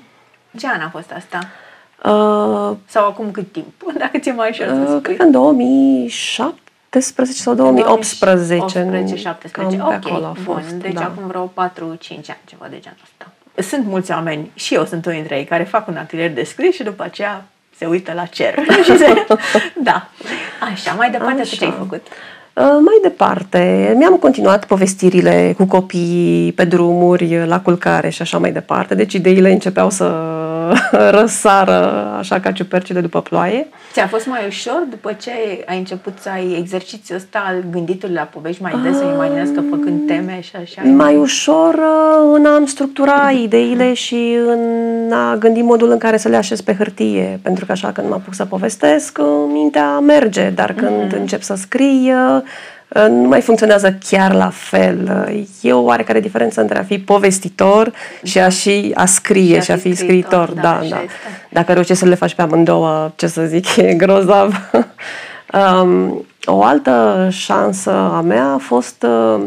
Ce 0.58 0.66
an 0.66 0.80
a 0.80 0.88
fost 0.92 1.10
asta? 1.16 1.38
Uh, 2.04 2.76
Sau 2.86 3.06
acum 3.06 3.30
cât 3.30 3.52
timp? 3.52 3.82
Dacă 3.98 4.18
ți-e 4.18 4.32
mai 4.32 4.48
ușor 4.50 4.66
să 4.66 4.72
uh, 4.72 4.84
spui. 4.86 5.00
cred 5.00 5.16
că 5.16 5.22
în 5.22 5.30
2017 5.30 7.38
sau 7.38 7.54
2018. 7.54 8.54
18, 8.54 9.16
17. 9.16 9.50
Cam 9.50 9.68
pe 9.68 9.76
ok, 9.82 9.92
acolo 9.92 10.24
a 10.26 10.36
fost. 10.44 10.68
bun. 10.68 10.78
Deci 10.78 10.92
da. 10.92 11.00
acum 11.00 11.26
vreo 11.26 11.46
4-5 11.46 11.50
ani, 11.56 11.98
ceva 12.44 12.66
de 12.70 12.78
genul 12.80 12.98
ăsta. 13.02 13.32
Sunt 13.70 13.86
mulți 13.86 14.10
oameni, 14.10 14.50
și 14.54 14.74
eu 14.74 14.84
sunt 14.84 15.04
unul 15.04 15.18
dintre 15.18 15.36
ei, 15.36 15.44
care 15.44 15.64
fac 15.64 15.88
un 15.88 15.96
atelier 15.96 16.32
de 16.32 16.42
scris 16.42 16.74
și 16.74 16.82
după 16.82 17.02
aceea 17.02 17.44
se 17.76 17.86
uită 17.86 18.12
la 18.12 18.24
cer. 18.24 18.54
și 18.84 18.96
se... 18.96 19.26
Da. 19.88 20.08
Așa, 20.72 20.92
mai 20.92 21.10
departe, 21.10 21.42
tu 21.42 21.48
ce 21.48 21.64
ai 21.64 21.70
Așa. 21.70 21.78
făcut? 21.78 22.06
Uh, 22.54 22.64
Mai 22.64 22.98
departe, 23.02 23.94
mi-am 23.96 24.14
continuat 24.14 24.64
povestirile 24.64 25.54
cu 25.56 25.64
copiii 25.64 26.52
pe 26.52 26.64
drumuri, 26.64 27.46
la 27.46 27.60
culcare 27.60 28.08
și 28.08 28.22
așa 28.22 28.38
mai 28.38 28.52
departe. 28.52 28.94
Deci 28.94 29.12
ideile 29.12 29.52
începeau 29.52 29.90
să 29.90 30.14
răsară 31.20 32.06
așa 32.18 32.40
ca 32.40 32.52
ciupercile 32.52 33.00
după 33.00 33.20
ploaie. 33.20 33.66
Ți-a 33.92 34.06
fost 34.06 34.26
mai 34.26 34.40
ușor 34.46 34.86
după 34.90 35.12
ce 35.12 35.30
ai 35.66 35.78
început 35.78 36.12
să 36.20 36.28
ai 36.28 36.56
exercițiul 36.58 37.16
ăsta 37.16 37.44
al 37.46 37.64
gânditului 37.70 38.14
la 38.14 38.22
povești 38.22 38.62
mai 38.62 38.72
des, 38.82 38.96
să 38.96 39.04
imaginez 39.14 39.48
că 39.54 39.60
făcând 39.70 40.06
teme 40.06 40.38
și 40.40 40.56
așa? 40.56 40.82
Mai 40.82 41.16
ușor 41.16 41.74
uh, 41.74 42.32
în 42.34 42.46
a-mi 42.46 42.68
structura 42.68 43.30
ideile 43.30 43.92
și 43.92 44.36
în 44.46 45.12
a 45.12 45.36
gândi 45.36 45.60
modul 45.60 45.90
în 45.90 45.98
care 45.98 46.16
să 46.16 46.28
le 46.28 46.36
așez 46.36 46.60
pe 46.60 46.74
hârtie. 46.74 47.40
Pentru 47.42 47.66
că 47.66 47.72
așa 47.72 47.92
când 47.92 48.08
mă 48.08 48.14
apuc 48.14 48.34
să 48.34 48.44
povestesc, 48.44 49.18
uh, 49.20 49.26
mintea 49.52 49.98
merge, 49.98 50.50
dar 50.50 50.72
când 50.72 51.12
încep 51.12 51.42
să 51.42 51.54
scrii, 51.54 52.12
uh, 52.12 52.42
uh, 52.43 52.43
nu 53.08 53.28
mai 53.28 53.40
funcționează 53.40 53.98
chiar 54.08 54.32
la 54.32 54.50
fel. 54.50 55.26
Uh, 55.28 55.42
E 55.60 55.72
o 55.72 55.82
oarecare 55.82 56.20
diferență 56.20 56.60
între 56.60 56.78
a 56.78 56.82
fi 56.82 56.98
povestitor 56.98 57.92
și 58.22 58.38
a 58.38 58.48
și 58.48 58.90
a 58.94 59.06
scrie 59.06 59.60
și 59.60 59.70
a 59.70 59.76
fi 59.76 59.94
scriitor. 59.94 60.50
da, 60.50 60.60
Da, 60.60 60.76
așa 60.76 60.88
da. 60.88 61.02
este. 61.02 61.14
Dacă 61.48 61.72
reușești 61.72 62.02
să 62.02 62.08
le 62.08 62.14
faci 62.14 62.34
pe 62.34 62.42
amândouă, 62.42 63.12
ce 63.16 63.26
să 63.26 63.44
zic, 63.44 63.76
e 63.76 63.94
grozav. 63.94 64.70
um, 65.82 66.24
o 66.44 66.62
altă 66.62 67.28
șansă 67.30 67.90
a 67.90 68.20
mea 68.20 68.52
a 68.52 68.58
fost 68.58 69.02
uh, 69.02 69.42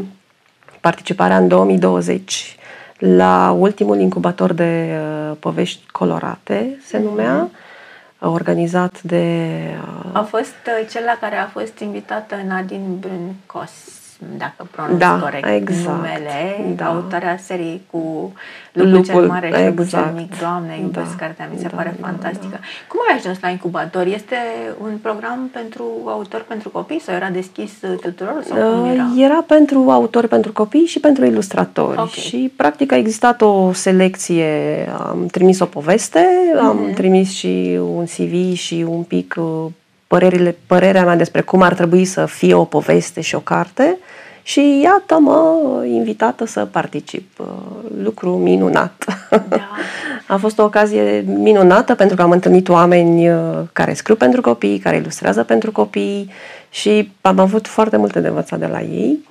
participarea 0.81 1.37
în 1.37 1.47
2020 1.47 2.57
la 2.97 3.55
ultimul 3.59 3.99
incubator 3.99 4.53
de 4.53 4.89
uh, 4.91 5.35
povești 5.39 5.81
colorate, 5.91 6.79
se 6.85 6.99
numea, 6.99 7.49
organizat 8.19 9.01
de... 9.01 9.23
Uh, 10.05 10.09
A 10.13 10.23
fost 10.23 10.55
uh, 10.67 10.87
cel 10.89 11.03
la 11.03 11.17
care 11.19 11.35
a 11.35 11.47
fost 11.47 11.79
invitată 11.79 12.35
Nadine 12.47 12.87
Brâncos, 12.99 13.71
dacă 14.37 14.67
pronunț 14.71 14.99
Da, 14.99 15.19
corect 15.21 15.47
exact, 15.47 15.95
numele, 15.95 16.73
da. 16.75 16.85
autoarea 16.85 17.37
seriei 17.37 17.81
cu 17.91 18.31
Lupul 18.71 19.03
cel 19.03 19.13
Lupul, 19.15 19.27
Mare 19.29 19.51
și 19.55 19.65
Lupul 19.65 19.83
exact. 19.83 20.05
cel 20.05 20.13
Mic. 20.15 20.39
Doamne, 20.39 20.77
iubesc 20.81 21.09
Da, 21.09 21.15
cartea, 21.25 21.49
mi 21.53 21.57
se 21.59 21.67
da, 21.67 21.75
pare 21.75 21.95
da, 21.99 22.07
fantastică. 22.07 22.59
Cum 22.87 22.99
ai 23.09 23.15
ajuns 23.17 23.37
la 23.41 23.49
incubator? 23.49 24.05
Este 24.05 24.35
un 24.81 24.97
program 25.01 25.49
pentru 25.53 25.83
autori 26.05 26.43
pentru 26.43 26.69
copii 26.69 26.99
sau 27.01 27.15
era 27.15 27.29
deschis 27.29 27.71
uh, 27.81 27.97
tuturor? 28.01 28.43
Sau 28.47 28.57
cum 28.71 28.81
Uh, 28.83 28.91
era? 28.93 29.25
Era 29.25 29.43
pentru 29.47 29.89
autori, 29.89 30.27
pentru 30.27 30.51
copii 30.51 30.85
și 30.85 30.99
pentru 30.99 31.25
ilustratori. 31.25 31.99
Ok. 31.99 32.09
Și, 32.09 32.51
practic, 32.55 32.91
a 32.91 32.95
existat 32.97 33.41
o 33.41 33.73
selecție. 33.73 34.45
Am 35.09 35.25
trimis 35.31 35.59
o 35.59 35.65
poveste, 35.65 36.25
am 36.59 36.77
Mhm. 36.77 36.93
trimis 36.93 37.31
și 37.31 37.79
un 37.95 38.05
CV 38.05 38.53
și 38.53 38.85
un 38.89 39.01
pic 39.03 39.35
uh, 39.37 39.65
părerile, 40.07 40.57
părerea 40.67 41.05
mea 41.05 41.15
despre 41.15 41.41
cum 41.41 41.61
ar 41.61 41.73
trebui 41.73 42.05
să 42.05 42.25
fie 42.25 42.53
o 42.53 42.63
poveste 42.63 43.21
și 43.21 43.35
o 43.35 43.39
carte. 43.39 43.97
Și 44.43 44.79
iată-mă 44.83 45.55
invitată 45.85 46.45
să 46.45 46.65
particip. 46.65 47.39
Uh, 47.39 47.45
Lucru 48.03 48.29
minunat. 48.29 49.05
Da. 49.49 49.69
A 50.33 50.37
fost 50.37 50.59
o 50.59 50.63
ocazie 50.63 51.23
minunată 51.27 51.95
pentru 51.95 52.15
că 52.15 52.21
am 52.21 52.31
întâlnit 52.31 52.69
oameni 52.69 53.29
uh, 53.29 53.37
care 53.73 53.93
scriu 53.93 54.15
pentru 54.15 54.41
copii, 54.41 54.79
care 54.79 54.95
ilustrează 54.95 55.43
pentru 55.43 55.71
copii 55.71 56.31
și 56.69 57.11
am 57.21 57.39
avut 57.39 57.67
foarte 57.67 57.97
multe 57.97 58.19
de 58.19 58.27
învățat 58.27 58.59
de 58.59 58.65
la 58.65 58.81
ei. 58.81 59.27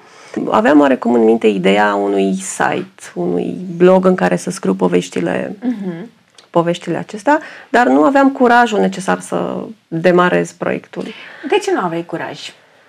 Aveam 0.51 0.81
oarecum 0.81 1.15
în 1.15 1.25
minte 1.25 1.47
ideea 1.47 1.95
unui 1.95 2.35
site, 2.35 3.03
unui 3.15 3.57
blog 3.77 4.07
în 4.07 4.15
care 4.15 4.37
să 4.37 4.51
scriu 4.51 4.75
poveștile, 4.75 5.57
Mhm. 5.63 6.11
Poveștile 6.59 6.97
acestea, 6.97 7.41
dar 7.69 7.87
nu 7.87 8.03
aveam 8.03 8.31
curajul 8.31 8.81
necesar 8.81 9.21
să 9.21 9.57
demarez 9.89 10.53
proiectul. 10.53 11.05
De 11.49 11.59
ce 11.59 11.73
nu 11.73 11.81
aveai 11.81 12.05
curaj? 12.05 12.39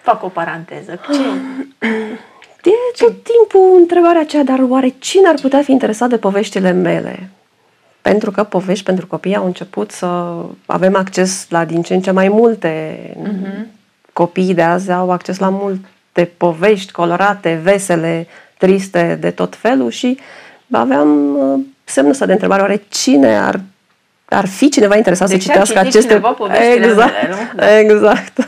Fac 0.02 0.24
o 0.24 0.28
paranteză. 0.28 1.00
Ce? 1.12 1.20
E 2.64 2.98
tot 2.98 3.14
timpul 3.24 3.78
întrebarea 3.80 4.22
aceea, 4.22 4.44
dar 4.44 4.60
oare 4.70 4.96
cine 5.00 5.28
ar 5.28 5.36
putea 5.42 5.62
fi 5.62 5.72
interesat 5.72 6.10
de 6.10 6.18
poveștile 6.18 6.72
mele? 6.72 7.30
Pentru 8.02 8.32
că 8.32 8.44
povești 8.44 8.86
pentru 8.86 9.08
copii 9.08 9.36
au 9.36 9.46
început 9.46 9.92
să 9.92 10.36
avem 10.66 10.96
acces 10.96 11.46
la 11.50 11.66
din 11.66 11.82
ce 11.82 11.94
în 11.94 12.02
ce 12.02 12.12
mai 12.12 12.28
multe. 12.28 13.00
Copiii 14.14 14.54
de 14.54 14.62
azi 14.62 14.92
au 14.92 15.12
acces 15.12 15.40
la 15.40 15.50
multe 15.50 16.32
povești 16.38 16.92
colorate, 16.92 17.60
vesele, 17.64 18.28
triste, 18.58 19.18
de 19.20 19.32
tot 19.32 19.56
felul 19.56 19.90
și 19.90 20.18
aveam 20.72 21.36
uh, 21.36 21.60
semnul 21.89 22.12
ăsta 22.12 22.25
de 22.25 22.32
întrebare, 22.32 22.62
oare 22.62 22.84
cine 22.89 23.38
ar, 23.38 23.60
ar 24.25 24.48
fi 24.48 24.70
cineva 24.70 24.96
interesat 24.96 25.29
Deci 25.29 25.44
să 25.44 25.51
ar 25.51 25.58
citească 25.58 25.86
citi 25.86 25.98
aceste... 25.98 26.13
cineva 26.13 26.29
poveștile 26.29 26.86
exact, 26.86 27.13
mele, 27.22 27.36
nu? 27.56 27.91
exact. 27.91 28.48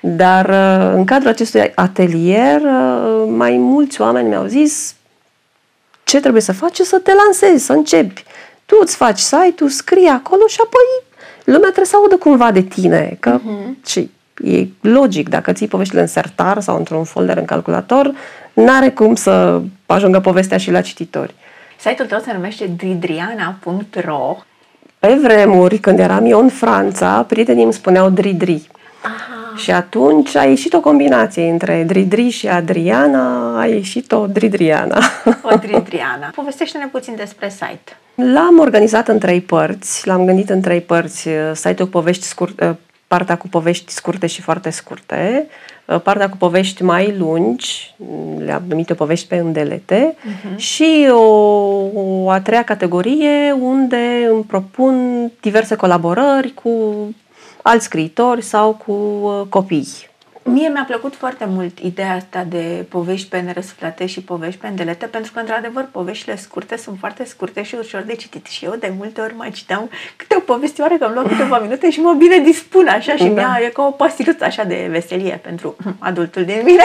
Dar 0.00 0.48
uh, 0.48 0.94
în 0.94 1.04
cadrul 1.04 1.28
acestui 1.28 1.72
atelier, 1.74 2.60
uh, 2.60 3.24
mai 3.28 3.56
mulți 3.56 4.00
oameni 4.00 4.28
mi-au 4.28 4.46
zis 4.46 4.94
ce 6.04 6.20
trebuie 6.20 6.42
să 6.42 6.52
faci 6.52 6.78
e 6.78 6.84
să 6.84 6.98
te 6.98 7.12
lansezi, 7.24 7.64
să 7.64 7.72
începi. 7.72 8.24
Tu 8.66 8.76
îți 8.80 8.96
faci 8.96 9.18
site-ul, 9.18 9.70
scrii 9.70 10.06
acolo 10.06 10.46
și 10.46 10.58
apoi 10.64 10.82
lumea 11.44 11.60
trebuie 11.60 11.86
să 11.86 11.96
audă 11.96 12.16
cumva 12.16 12.50
de 12.52 12.62
tine. 12.62 13.16
Că 13.20 13.40
și 13.86 14.10
e 14.44 14.66
logic, 14.80 15.28
dacă 15.28 15.52
ții 15.52 15.68
poveștile 15.68 16.00
în 16.00 16.06
sertar 16.06 16.60
sau 16.60 16.76
într-un 16.76 17.04
folder 17.04 17.36
în 17.36 17.44
calculator, 17.44 18.12
n-are 18.52 18.90
cum 18.90 19.14
să 19.14 19.60
ajungă 19.86 20.20
povestea 20.20 20.58
și 20.58 20.70
la 20.70 20.80
cititori. 20.80 21.34
Site-ul 21.88 22.08
tău 22.08 22.18
se 22.18 22.32
numește 22.32 22.66
dridriana.ro 22.66 24.36
Pe 24.98 25.18
vremuri, 25.22 25.78
când 25.78 25.98
eram 25.98 26.24
eu 26.24 26.40
în 26.40 26.48
Franța, 26.48 27.22
prietenii 27.22 27.64
îmi 27.64 27.72
spuneau 27.72 28.10
Dridri. 28.10 28.68
Aha. 29.02 29.56
Și 29.56 29.70
atunci 29.70 30.36
a 30.36 30.44
ieșit 30.44 30.72
o 30.72 30.80
combinație 30.80 31.50
între 31.50 31.84
Dridri 31.86 32.28
și 32.28 32.48
Adriana, 32.48 33.58
a 33.60 33.66
ieșit 33.66 34.12
o 34.12 34.26
Dridriana. 34.26 34.98
O 35.42 35.56
Dridriana. 35.56 36.30
Povestește-ne 36.34 36.86
puțin 36.86 37.14
despre 37.16 37.48
site. 37.48 37.96
L-am 38.14 38.58
organizat 38.58 39.08
în 39.08 39.18
trei 39.18 39.40
părți, 39.40 40.06
l-am 40.06 40.24
gândit 40.24 40.50
în 40.50 40.60
trei 40.60 40.80
părți, 40.80 41.28
uh, 41.28 41.34
site-ul 41.54 41.88
cu 41.88 41.98
povești 41.98 42.24
scurte, 42.24 42.78
partea 43.06 43.36
cu 43.36 43.48
povești 43.48 43.92
scurte 43.92 44.26
și 44.26 44.42
foarte 44.42 44.70
scurte, 44.70 45.46
uh, 45.46 45.75
partea 46.02 46.28
cu 46.28 46.36
povești 46.36 46.82
mai 46.82 47.16
lungi, 47.18 47.94
mm, 47.96 48.42
le-am 48.44 48.62
numit 48.68 48.88
eu 48.88 48.96
povești 48.96 49.28
pe 49.28 49.36
îndelete, 49.36 50.16
și 50.56 51.08
o, 51.10 51.24
o 51.94 52.30
a 52.30 52.40
treia 52.40 52.62
categorie 52.62 53.52
unde 53.60 54.28
îmi 54.32 54.42
propun 54.42 55.30
diverse 55.40 55.74
colaborări 55.74 56.54
cu 56.54 56.70
alți 57.62 57.84
scriitori 57.84 58.42
sau 58.42 58.72
cu 58.86 58.92
uh, 58.92 59.46
copii. 59.48 60.05
Mie 60.48 60.68
mi-a 60.68 60.84
plăcut 60.86 61.14
foarte 61.14 61.44
mult 61.48 61.78
ideea 61.78 62.14
asta 62.14 62.46
de 62.48 62.86
povești 62.88 63.28
pe 63.28 63.38
nerăsuflate 63.40 64.06
și 64.06 64.20
povești 64.20 64.60
pe 64.60 64.66
îndelete, 64.66 65.06
pentru 65.06 65.32
că, 65.32 65.40
într-adevăr, 65.40 65.88
poveștile 65.92 66.36
scurte 66.36 66.76
sunt 66.76 66.96
foarte 66.98 67.24
scurte 67.24 67.62
și 67.62 67.74
ușor 67.80 68.02
de 68.06 68.14
citit. 68.14 68.46
Și 68.46 68.64
eu, 68.64 68.74
de 68.78 68.92
multe 68.98 69.20
ori, 69.20 69.34
mai 69.36 69.50
citeam 69.50 69.90
câte 70.16 70.34
o 70.36 70.40
povestioară, 70.40 70.94
că 70.98 71.04
îmi 71.04 71.14
luau 71.14 71.26
câteva 71.26 71.58
minute 71.58 71.90
și 71.90 72.00
mă 72.00 72.14
bine 72.18 72.38
dispun 72.38 72.86
așa 72.86 73.16
și 73.16 73.24
Da. 73.24 73.28
mi-a, 73.32 73.58
e 73.66 73.68
ca 73.68 73.82
o 73.82 73.90
pastiluță 73.90 74.44
așa 74.44 74.64
de 74.64 74.86
veselie 74.90 75.40
pentru 75.42 75.76
adultul 75.98 76.44
din 76.44 76.60
mine. 76.64 76.82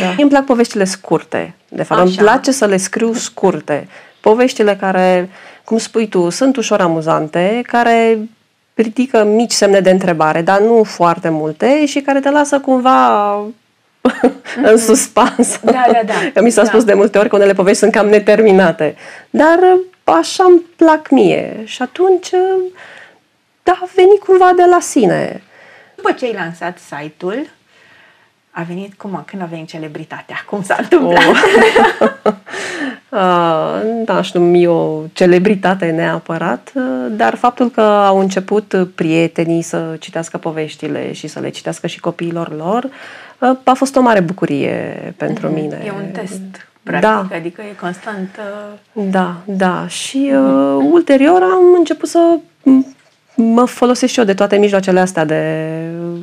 Da. 0.00 0.14
Îmi 0.18 0.30
plac 0.30 0.44
poveștile 0.44 0.84
scurte. 0.84 1.54
De 1.68 1.82
fapt, 1.82 2.00
îmi 2.00 2.10
Așa. 2.10 2.22
place 2.22 2.50
să 2.50 2.66
le 2.66 2.76
scriu 2.76 3.12
scurte. 3.12 3.88
Poveștile 4.20 4.76
care, 4.76 5.28
cum 5.64 5.78
spui 5.78 6.08
tu, 6.08 6.28
sunt 6.28 6.56
ușor 6.56 6.80
amuzante, 6.80 7.62
care 7.66 8.18
ridică 8.80 9.24
mici 9.24 9.52
semne 9.52 9.80
de 9.80 9.90
întrebare, 9.90 10.42
dar 10.42 10.60
nu 10.60 10.82
foarte 10.84 11.28
multe 11.28 11.86
și 11.86 12.00
care 12.00 12.20
te 12.20 12.30
lasă 12.30 12.58
cumva 12.60 13.34
în 14.70 14.76
suspans. 14.78 15.58
Da, 15.62 15.72
da, 15.92 16.00
da. 16.06 16.12
Că 16.34 16.42
mi 16.42 16.50
s-a 16.50 16.62
Da. 16.62 16.68
spus 16.68 16.84
de 16.84 16.94
multe 16.94 17.18
ori 17.18 17.28
că 17.28 17.36
unele 17.36 17.52
povești 17.52 17.78
sunt 17.78 17.92
cam 17.92 18.08
neterminate. 18.08 18.94
Dar 19.30 19.58
așa 20.04 20.44
îmi 20.44 20.60
plac 20.76 21.10
mie. 21.10 21.62
Și 21.64 21.82
atunci, 21.82 22.30
da, 23.62 23.78
a 23.82 23.88
venit 23.94 24.18
cumva 24.22 24.52
de 24.56 24.64
la 24.70 24.80
sine. 24.80 25.42
După 25.96 26.12
ce 26.12 26.24
ai 26.24 26.32
lansat 26.32 26.78
site-ul, 26.78 27.46
a 28.50 28.62
venit, 28.62 28.94
cum, 28.94 29.22
când 29.26 29.42
a 29.42 29.44
venit 29.44 29.68
celebritatea? 29.68 30.36
Cum 30.46 30.62
s-a 30.62 30.76
întâmplat? 30.80 31.22
Uh, 33.10 33.10
Uh, 33.10 33.80
n-aș 34.06 34.32
numi 34.32 34.66
o 34.66 35.02
celebritate 35.12 35.90
neapărat, 35.90 36.72
uh, 36.74 36.82
dar 37.10 37.34
faptul 37.34 37.70
că 37.70 37.80
au 37.80 38.18
început 38.18 38.88
prietenii 38.94 39.62
să 39.62 39.96
citească 39.98 40.38
poveștile 40.38 41.12
și 41.12 41.26
să 41.26 41.40
le 41.40 41.48
citească 41.48 41.86
și 41.86 42.00
copiilor 42.00 42.56
lor 42.56 42.84
uh, 43.38 43.56
a 43.64 43.72
fost 43.72 43.96
o 43.96 44.00
mare 44.00 44.20
bucurie 44.20 45.14
pentru 45.16 45.48
mm-hmm. 45.48 45.54
mine. 45.54 45.82
E 45.86 45.90
un 45.90 46.10
test, 46.12 46.40
practic, 46.82 47.08
da. 47.08 47.36
adică 47.36 47.62
e 47.62 47.74
constant... 47.80 48.28
Da, 48.92 49.36
da. 49.44 49.86
Și 49.86 50.30
mm-hmm. 50.32 50.76
uh, 50.76 50.88
ulterior 50.90 51.42
am 51.42 51.74
început 51.78 52.08
să 52.08 52.38
mă 53.34 53.64
folosesc 53.64 54.12
și 54.12 54.18
eu 54.18 54.24
de 54.24 54.34
toate 54.34 54.56
mijloacele 54.56 55.00
astea 55.00 55.24
de 55.24 55.64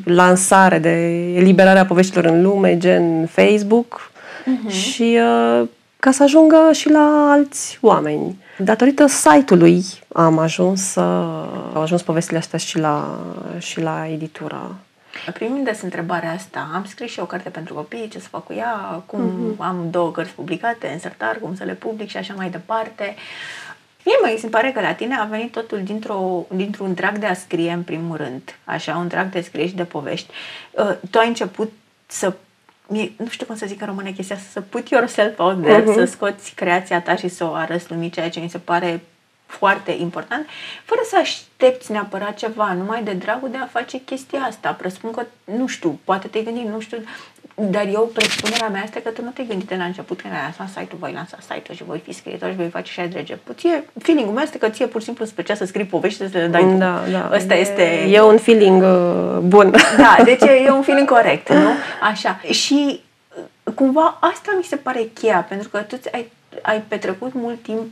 lansare, 0.04 0.80
de 0.80 0.94
eliberarea 1.36 1.86
poveștilor 1.86 2.26
în 2.26 2.42
lume, 2.42 2.78
gen 2.78 3.26
Facebook 3.26 4.12
uh-huh. 4.12 4.72
și 4.72 5.20
uh, 5.62 5.68
ca 6.00 6.12
să 6.12 6.24
ajungă 6.24 6.70
și 6.72 6.90
la 6.90 7.30
alți 7.32 7.78
oameni. 7.82 8.38
Datorită 8.58 9.08
site-ului 9.08 9.84
am 10.14 10.38
ajuns 10.38 10.82
să 10.82 11.00
au 11.74 11.82
ajuns 11.82 12.02
povestile 12.02 12.38
astea 12.38 12.60
și 12.60 12.80
la, 12.80 13.20
și 13.58 13.82
la 13.82 14.08
editura. 14.12 14.76
Primind 15.34 15.66
des 15.66 15.82
întrebarea 15.82 16.32
asta, 16.32 16.70
am 16.74 16.86
scris 16.88 17.12
și 17.12 17.20
o 17.20 17.26
carte 17.26 17.50
pentru 17.50 17.74
copii, 17.74 18.08
ce 18.08 18.20
să 18.20 18.28
fac 18.28 18.44
cu 18.44 18.54
ea, 18.54 19.04
cum 19.06 19.20
uh-huh. 19.20 19.58
am 19.58 19.88
două 19.92 20.12
cărți 20.12 20.32
publicate 20.32 20.90
în 20.94 21.00
sertar, 21.00 21.38
cum 21.42 21.56
să 21.56 21.64
le 21.64 21.74
public 21.74 22.10
și 22.10 22.18
așa 22.18 22.34
mai 22.38 22.50
departe. 22.50 23.16
Mie 24.08 24.32
mă 24.34 24.38
se 24.40 24.48
pare 24.48 24.72
că 24.72 24.82
la 24.82 24.94
tine 24.94 25.16
a 25.16 25.24
venit 25.24 25.52
totul 25.52 25.84
dintr-o, 25.84 26.46
dintr-un 26.56 26.94
drag 26.94 27.18
de 27.18 27.26
a 27.26 27.34
scrie 27.34 27.72
în 27.72 27.84
primul 27.84 28.18
rând, 28.18 28.56
așa, 28.64 28.96
un 28.98 29.08
drag 29.08 29.30
de 29.30 29.42
scrie 29.42 29.68
și 29.68 29.76
de 29.76 29.84
povești. 29.84 30.30
Uh, 30.72 30.96
tu 31.12 31.18
ai 31.18 31.28
început 31.28 31.72
să 32.06 32.34
mie, 32.88 33.12
nu 33.18 33.28
știu 33.28 33.46
cum 33.46 33.56
să 33.56 33.66
zic 33.66 33.82
în 33.82 33.88
română 33.88 34.12
chestia 34.12 34.36
asta, 34.36 34.48
să 34.52 34.62
put 34.62 34.90
yourself 34.90 35.40
out 35.40 35.64
there, 35.64 35.82
uh-huh. 35.82 35.96
să 35.96 36.06
scoți 36.06 36.54
creația 36.56 37.02
ta 37.02 37.16
și 37.16 37.28
să 37.28 37.44
o 37.44 37.54
arăți 37.54 37.92
lumii, 37.92 38.10
ceea 38.10 38.30
ce 38.30 38.40
mi 38.40 38.50
se 38.50 38.58
pare 38.58 39.02
foarte 39.46 39.92
important, 39.92 40.48
fără 40.86 41.02
să 41.10 41.18
aștepți 41.18 41.92
neapărat 41.92 42.38
ceva, 42.38 42.74
numai 42.74 43.04
de 43.04 43.12
dragul 43.12 43.50
de 43.50 43.58
a 43.58 43.66
face 43.66 43.98
chestia 44.04 44.40
asta. 44.40 44.72
Presupun 44.72 45.12
că, 45.12 45.26
nu 45.44 45.68
știu, 45.68 46.00
poate 46.04 46.28
te-ai 46.28 46.44
gândit, 46.44 46.66
nu 46.66 46.80
știu, 46.80 46.98
dar 47.62 47.88
eu, 47.94 48.10
presupunerea 48.14 48.68
mea 48.68 48.82
este 48.84 49.02
că 49.02 49.10
tu 49.10 49.24
nu 49.24 49.30
te-ai 49.30 49.48
gândit 49.48 49.68
de 49.68 49.76
la 49.76 49.84
început 49.84 50.22
când 50.22 50.34
ai 50.34 50.40
lansat 50.42 50.68
site-ul, 50.68 51.00
voi 51.00 51.12
lansa 51.14 51.38
site-ul 51.42 51.78
și 51.78 51.84
voi 51.84 52.02
fi 52.06 52.14
scriitor 52.14 52.50
și 52.50 52.56
voi 52.56 52.70
face 52.70 52.92
și 52.92 53.02
de 53.02 53.20
început. 53.20 53.58
Ție, 53.58 53.84
feeling-ul 54.00 54.34
meu 54.34 54.44
este 54.44 54.58
că 54.58 54.70
ție 54.70 54.86
pur 54.86 55.00
și 55.00 55.06
simplu 55.06 55.24
îți 55.24 55.34
plăcea 55.34 55.56
să 55.56 55.66
scrii 55.66 55.86
povești 55.86 56.24
și 56.24 56.30
să 56.30 56.38
le 56.38 56.48
dai 56.48 56.78
da, 56.78 57.02
tu. 57.04 57.12
Da, 57.12 57.30
Ăsta 57.34 57.56
e, 57.56 57.60
este... 57.60 57.84
E 58.10 58.22
un 58.22 58.38
feeling 58.38 58.84
uh, 58.84 59.38
bun. 59.40 59.74
Da, 59.98 60.18
deci 60.24 60.42
e, 60.42 60.52
e 60.66 60.70
un 60.70 60.82
feeling 60.88 61.10
corect, 61.10 61.50
nu? 61.50 61.70
Așa. 62.02 62.40
Și 62.52 63.02
uh, 63.64 63.74
cumva 63.74 64.18
asta 64.20 64.54
mi 64.58 64.64
se 64.64 64.76
pare 64.76 65.10
cheia, 65.14 65.46
pentru 65.50 65.70
că 65.70 65.78
tu 65.78 65.96
ai, 66.12 66.32
ai 66.62 66.84
petrecut 66.88 67.34
mult 67.34 67.62
timp 67.62 67.86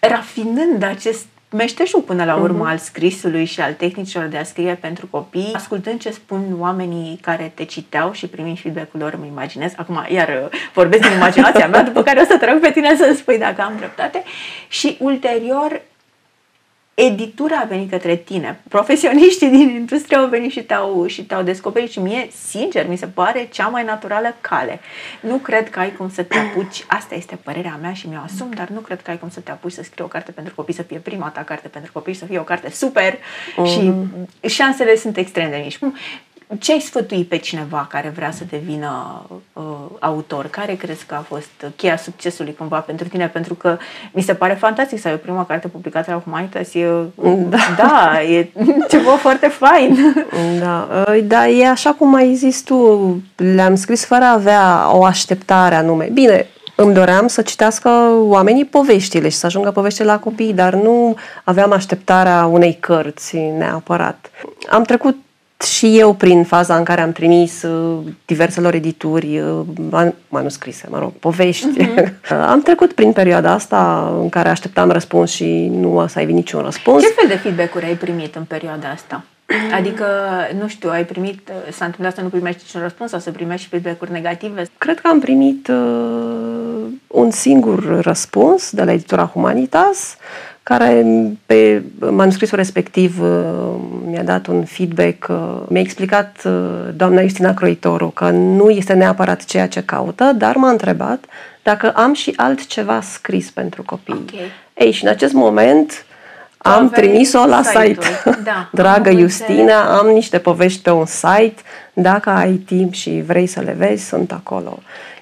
rafinând 0.00 0.82
acest 0.82 1.26
meșteșul 1.50 2.00
până 2.00 2.24
la 2.24 2.36
urmă 2.36 2.66
uh-huh. 2.66 2.70
al 2.70 2.78
scrisului 2.78 3.44
și 3.44 3.60
al 3.60 3.72
tehnicilor 3.72 4.26
de 4.26 4.36
a 4.36 4.44
scrie 4.44 4.74
pentru 4.74 5.06
copii, 5.10 5.52
ascultând 5.54 6.00
ce 6.00 6.10
spun 6.10 6.56
oamenii 6.58 7.18
care 7.22 7.52
te 7.54 7.64
citeau 7.64 8.12
și 8.12 8.26
primind 8.26 8.58
feedback-ul 8.60 9.00
lor, 9.00 9.12
îmi 9.12 9.26
imaginez. 9.26 9.72
Acum, 9.76 10.06
iar 10.08 10.28
uh, 10.28 10.58
vorbesc 10.74 11.02
din 11.02 11.16
imaginația 11.16 11.68
mea, 11.68 11.82
după 11.82 12.02
care 12.02 12.20
o 12.20 12.24
să 12.24 12.36
te 12.38 12.50
rog 12.50 12.60
pe 12.60 12.70
tine 12.70 12.96
să 12.96 13.14
spui 13.16 13.38
dacă 13.38 13.62
am 13.62 13.72
dreptate. 13.76 14.22
Și 14.68 14.96
ulterior, 15.00 15.80
editura 17.06 17.56
a 17.56 17.64
venit 17.64 17.90
către 17.90 18.16
tine. 18.16 18.60
Profesioniștii 18.68 19.48
din 19.48 19.68
industrie 19.68 20.16
au 20.16 20.26
venit 20.26 20.50
și 20.50 20.62
te-au, 20.62 21.06
și 21.06 21.24
te-au 21.24 21.42
descoperit 21.42 21.90
și 21.90 21.98
mie, 21.98 22.28
sincer, 22.48 22.88
mi 22.88 22.96
se 22.96 23.06
pare 23.06 23.48
cea 23.52 23.68
mai 23.68 23.84
naturală 23.84 24.36
cale. 24.40 24.80
Nu 25.20 25.36
cred 25.36 25.70
că 25.70 25.78
ai 25.78 25.92
cum 25.92 26.10
să 26.10 26.22
te 26.22 26.38
apuci, 26.38 26.84
asta 26.86 27.14
este 27.14 27.38
părerea 27.42 27.78
mea 27.80 27.92
și 27.92 28.08
mi-o 28.08 28.20
asum, 28.24 28.50
dar 28.50 28.68
nu 28.68 28.80
cred 28.80 29.02
că 29.02 29.10
ai 29.10 29.18
cum 29.18 29.30
să 29.30 29.40
te 29.40 29.50
apuci 29.50 29.72
să 29.72 29.82
scrii 29.82 30.04
o 30.04 30.08
carte 30.08 30.30
pentru 30.30 30.54
copii, 30.54 30.74
să 30.74 30.82
fie 30.82 30.98
prima 30.98 31.28
ta 31.28 31.42
carte 31.42 31.68
pentru 31.68 31.92
copii 31.92 32.12
și 32.12 32.18
să 32.18 32.24
fie 32.24 32.38
o 32.38 32.42
carte 32.42 32.70
super 32.70 33.14
uh-huh. 33.14 33.72
și 33.72 33.80
mhm. 33.80 34.28
șansele 34.46 34.96
sunt 34.96 35.16
extrem 35.16 35.50
de 35.50 35.60
mici 35.64 35.78
ce 36.58 36.72
ai 36.72 36.80
sfătui 36.80 37.24
pe 37.24 37.36
cineva 37.36 37.86
care 37.90 38.12
vrea 38.16 38.30
să 38.30 38.44
devină 38.50 39.22
uh, 39.52 39.62
autor? 39.98 40.46
Care 40.46 40.74
crezi 40.74 41.06
că 41.06 41.14
a 41.14 41.24
fost 41.28 41.50
cheia 41.76 41.96
succesului 41.96 42.54
cumva 42.54 42.78
pentru 42.78 43.08
tine? 43.08 43.28
Pentru 43.28 43.54
că 43.54 43.78
mi 44.12 44.22
se 44.22 44.34
pare 44.34 44.54
fantastic 44.54 45.00
să 45.00 45.08
ai 45.08 45.14
o 45.14 45.16
prima 45.16 45.46
carte 45.46 45.68
publicată 45.68 46.10
la 46.10 46.20
Humanitas. 46.24 46.74
E, 46.74 46.86
da. 47.48 47.58
da, 47.76 48.22
e 48.22 48.48
ceva 48.90 49.10
foarte 49.10 49.48
fain. 49.48 50.14
Da, 50.60 50.88
uh, 51.08 51.24
da, 51.24 51.48
e 51.48 51.68
așa 51.68 51.92
cum 51.92 52.14
ai 52.14 52.34
zis 52.34 52.62
tu, 52.62 53.22
le-am 53.36 53.74
scris 53.74 54.04
fără 54.04 54.24
a 54.24 54.32
avea 54.32 54.90
o 54.92 55.04
așteptare 55.04 55.74
anume. 55.74 56.08
Bine, 56.12 56.46
îmi 56.74 56.94
doream 56.94 57.26
să 57.26 57.42
citească 57.42 57.90
oamenii 58.14 58.64
poveștile 58.64 59.28
și 59.28 59.36
să 59.36 59.46
ajungă 59.46 59.70
poveștile 59.70 60.06
la 60.06 60.18
copii, 60.18 60.52
dar 60.52 60.74
nu 60.74 61.16
aveam 61.44 61.72
așteptarea 61.72 62.46
unei 62.46 62.76
cărți 62.80 63.36
neapărat. 63.36 64.30
Am 64.70 64.82
trecut 64.82 65.16
și 65.64 65.98
eu 65.98 66.14
prin 66.14 66.44
faza 66.44 66.76
în 66.76 66.84
care 66.84 67.00
am 67.00 67.12
trimis 67.12 67.62
uh, 67.62 67.98
diverselor 68.24 68.74
edituri 68.74 69.40
uh, 69.40 70.10
manuscrise, 70.28 70.86
mă 70.90 70.98
rog, 70.98 71.12
povești. 71.12 71.66
Uh-huh. 71.66 72.28
am 72.52 72.60
trecut 72.62 72.92
prin 72.92 73.12
perioada 73.12 73.52
asta 73.52 74.12
în 74.20 74.28
care 74.28 74.48
așteptam 74.48 74.90
răspuns 74.90 75.30
și 75.30 75.70
nu 75.72 76.06
să 76.08 76.18
ai 76.18 76.32
niciun 76.32 76.62
răspuns. 76.62 77.02
Ce 77.02 77.08
fel 77.08 77.28
de 77.28 77.36
feedback-uri 77.36 77.84
ai 77.84 77.94
primit 77.94 78.34
în 78.34 78.44
perioada 78.44 78.88
asta? 78.88 79.24
Adică, 79.78 80.06
nu 80.60 80.68
știu, 80.68 80.90
ai 80.90 81.04
primit, 81.04 81.50
s-a 81.70 81.84
întâmplat 81.84 82.14
să 82.14 82.20
nu 82.20 82.28
primești 82.28 82.62
niciun 82.64 82.80
răspuns 82.80 83.10
sau 83.10 83.20
să 83.20 83.30
primești 83.30 83.62
și 83.62 83.68
feedback-uri 83.68 84.12
negative? 84.12 84.62
Cred 84.78 85.00
că 85.00 85.08
am 85.08 85.20
primit 85.20 85.68
uh, 85.68 86.86
un 87.06 87.30
singur 87.30 88.00
răspuns 88.00 88.70
de 88.70 88.84
la 88.84 88.92
editura 88.92 89.24
Humanitas, 89.24 90.16
care 90.68 91.06
pe 91.46 91.82
manuscrisul 91.98 92.56
respectiv 92.56 93.20
uh, 93.22 93.28
mi-a 94.04 94.22
dat 94.22 94.46
un 94.46 94.64
feedback, 94.64 95.26
uh, 95.28 95.36
mi-a 95.68 95.80
explicat 95.80 96.42
uh, 96.44 96.52
doamna 96.94 97.20
Justina 97.20 97.54
Croitoru 97.54 98.08
că 98.08 98.30
nu 98.30 98.70
este 98.70 98.92
neapărat 98.92 99.44
ceea 99.44 99.68
ce 99.68 99.82
caută, 99.82 100.32
dar 100.36 100.56
m-a 100.56 100.70
întrebat 100.70 101.24
dacă 101.62 101.90
am 101.90 102.12
și 102.12 102.32
altceva 102.36 103.00
scris 103.00 103.50
pentru 103.50 103.82
copii. 103.82 104.24
Okay. 104.28 104.50
Ei, 104.74 104.90
și 104.90 105.04
în 105.04 105.10
acest 105.10 105.32
moment 105.32 106.04
am 106.58 106.90
trimis-o 106.90 107.46
la 107.46 107.62
site. 107.62 108.06
Da, 108.44 108.68
Dragă 108.82 109.08
am 109.08 109.18
Justina, 109.18 109.98
am 109.98 110.06
niște 110.06 110.38
povești 110.38 110.82
pe 110.82 110.90
un 110.90 111.06
site, 111.06 111.62
dacă 111.92 112.30
ai 112.30 112.52
timp 112.52 112.92
și 112.92 113.22
vrei 113.26 113.46
să 113.46 113.60
le 113.60 113.74
vezi, 113.78 114.08
sunt 114.08 114.32
acolo. 114.32 114.78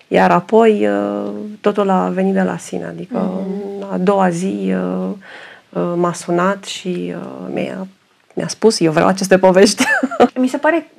Iar 0.09 0.31
apoi 0.31 0.89
uh, 0.89 1.31
totul 1.61 1.91
a 1.91 2.09
venit 2.09 2.35
de 2.35 2.43
la 2.43 2.57
sine, 2.57 2.85
adică 2.85 3.31
mm-hmm. 3.31 3.93
a 3.93 3.99
doua 3.99 4.31
zi 4.31 4.75
uh, 4.75 5.09
uh, 5.69 5.93
m-a 5.97 6.13
sunat 6.13 6.65
și 6.65 7.15
mi-a, 7.53 7.87
mi-a 8.35 8.49
spus, 8.49 8.81
eu 8.81 8.93
vreau 8.93 9.09
aceste 9.09 9.39
povești. 9.39 9.85
Mi 10.41 10.49
se 10.49 10.57
pare 10.57 10.91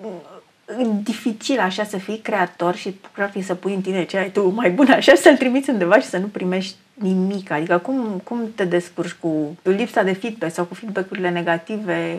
dificil 1.03 1.59
așa 1.59 1.83
să 1.83 1.97
fii 1.97 2.17
creator 2.17 2.75
și 2.75 2.95
practic 3.11 3.45
să 3.45 3.55
pui 3.55 3.73
în 3.73 3.81
tine 3.81 4.05
ce 4.05 4.17
ai 4.17 4.29
tu 4.29 4.49
mai 4.49 4.69
bun 4.69 4.89
așa 4.89 5.11
și 5.11 5.21
să-l 5.21 5.37
trimiți 5.37 5.69
undeva 5.69 5.99
și 5.99 6.07
să 6.07 6.17
nu 6.17 6.25
primești 6.25 6.75
nimic. 6.93 7.51
Adică 7.51 7.77
cum, 7.77 8.21
cum 8.23 8.39
te 8.55 8.63
descurci 8.63 9.15
cu 9.19 9.57
lipsa 9.63 10.03
de 10.03 10.13
feedback 10.13 10.53
sau 10.53 10.65
cu 10.65 10.73
feedback-urile 10.73 11.29
negative? 11.29 12.17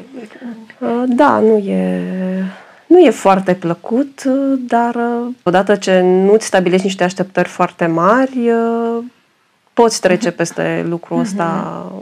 Da, 1.06 1.38
nu 1.38 1.56
e 1.56 2.02
nu 2.88 2.98
e 2.98 3.10
foarte 3.10 3.54
plăcut, 3.54 4.22
dar 4.58 4.94
uh, 4.94 5.34
odată 5.42 5.76
ce 5.76 6.00
nu-ți 6.00 6.46
stabilești 6.46 6.86
niște 6.86 7.04
așteptări 7.04 7.48
foarte 7.48 7.86
mari, 7.86 8.50
uh, 8.50 9.04
poți 9.72 10.00
trece 10.00 10.30
peste 10.30 10.84
lucrul 10.88 11.18
ăsta 11.18 11.92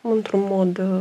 într-un 0.00 0.40
mod 0.48 0.78
uh, 0.78 1.00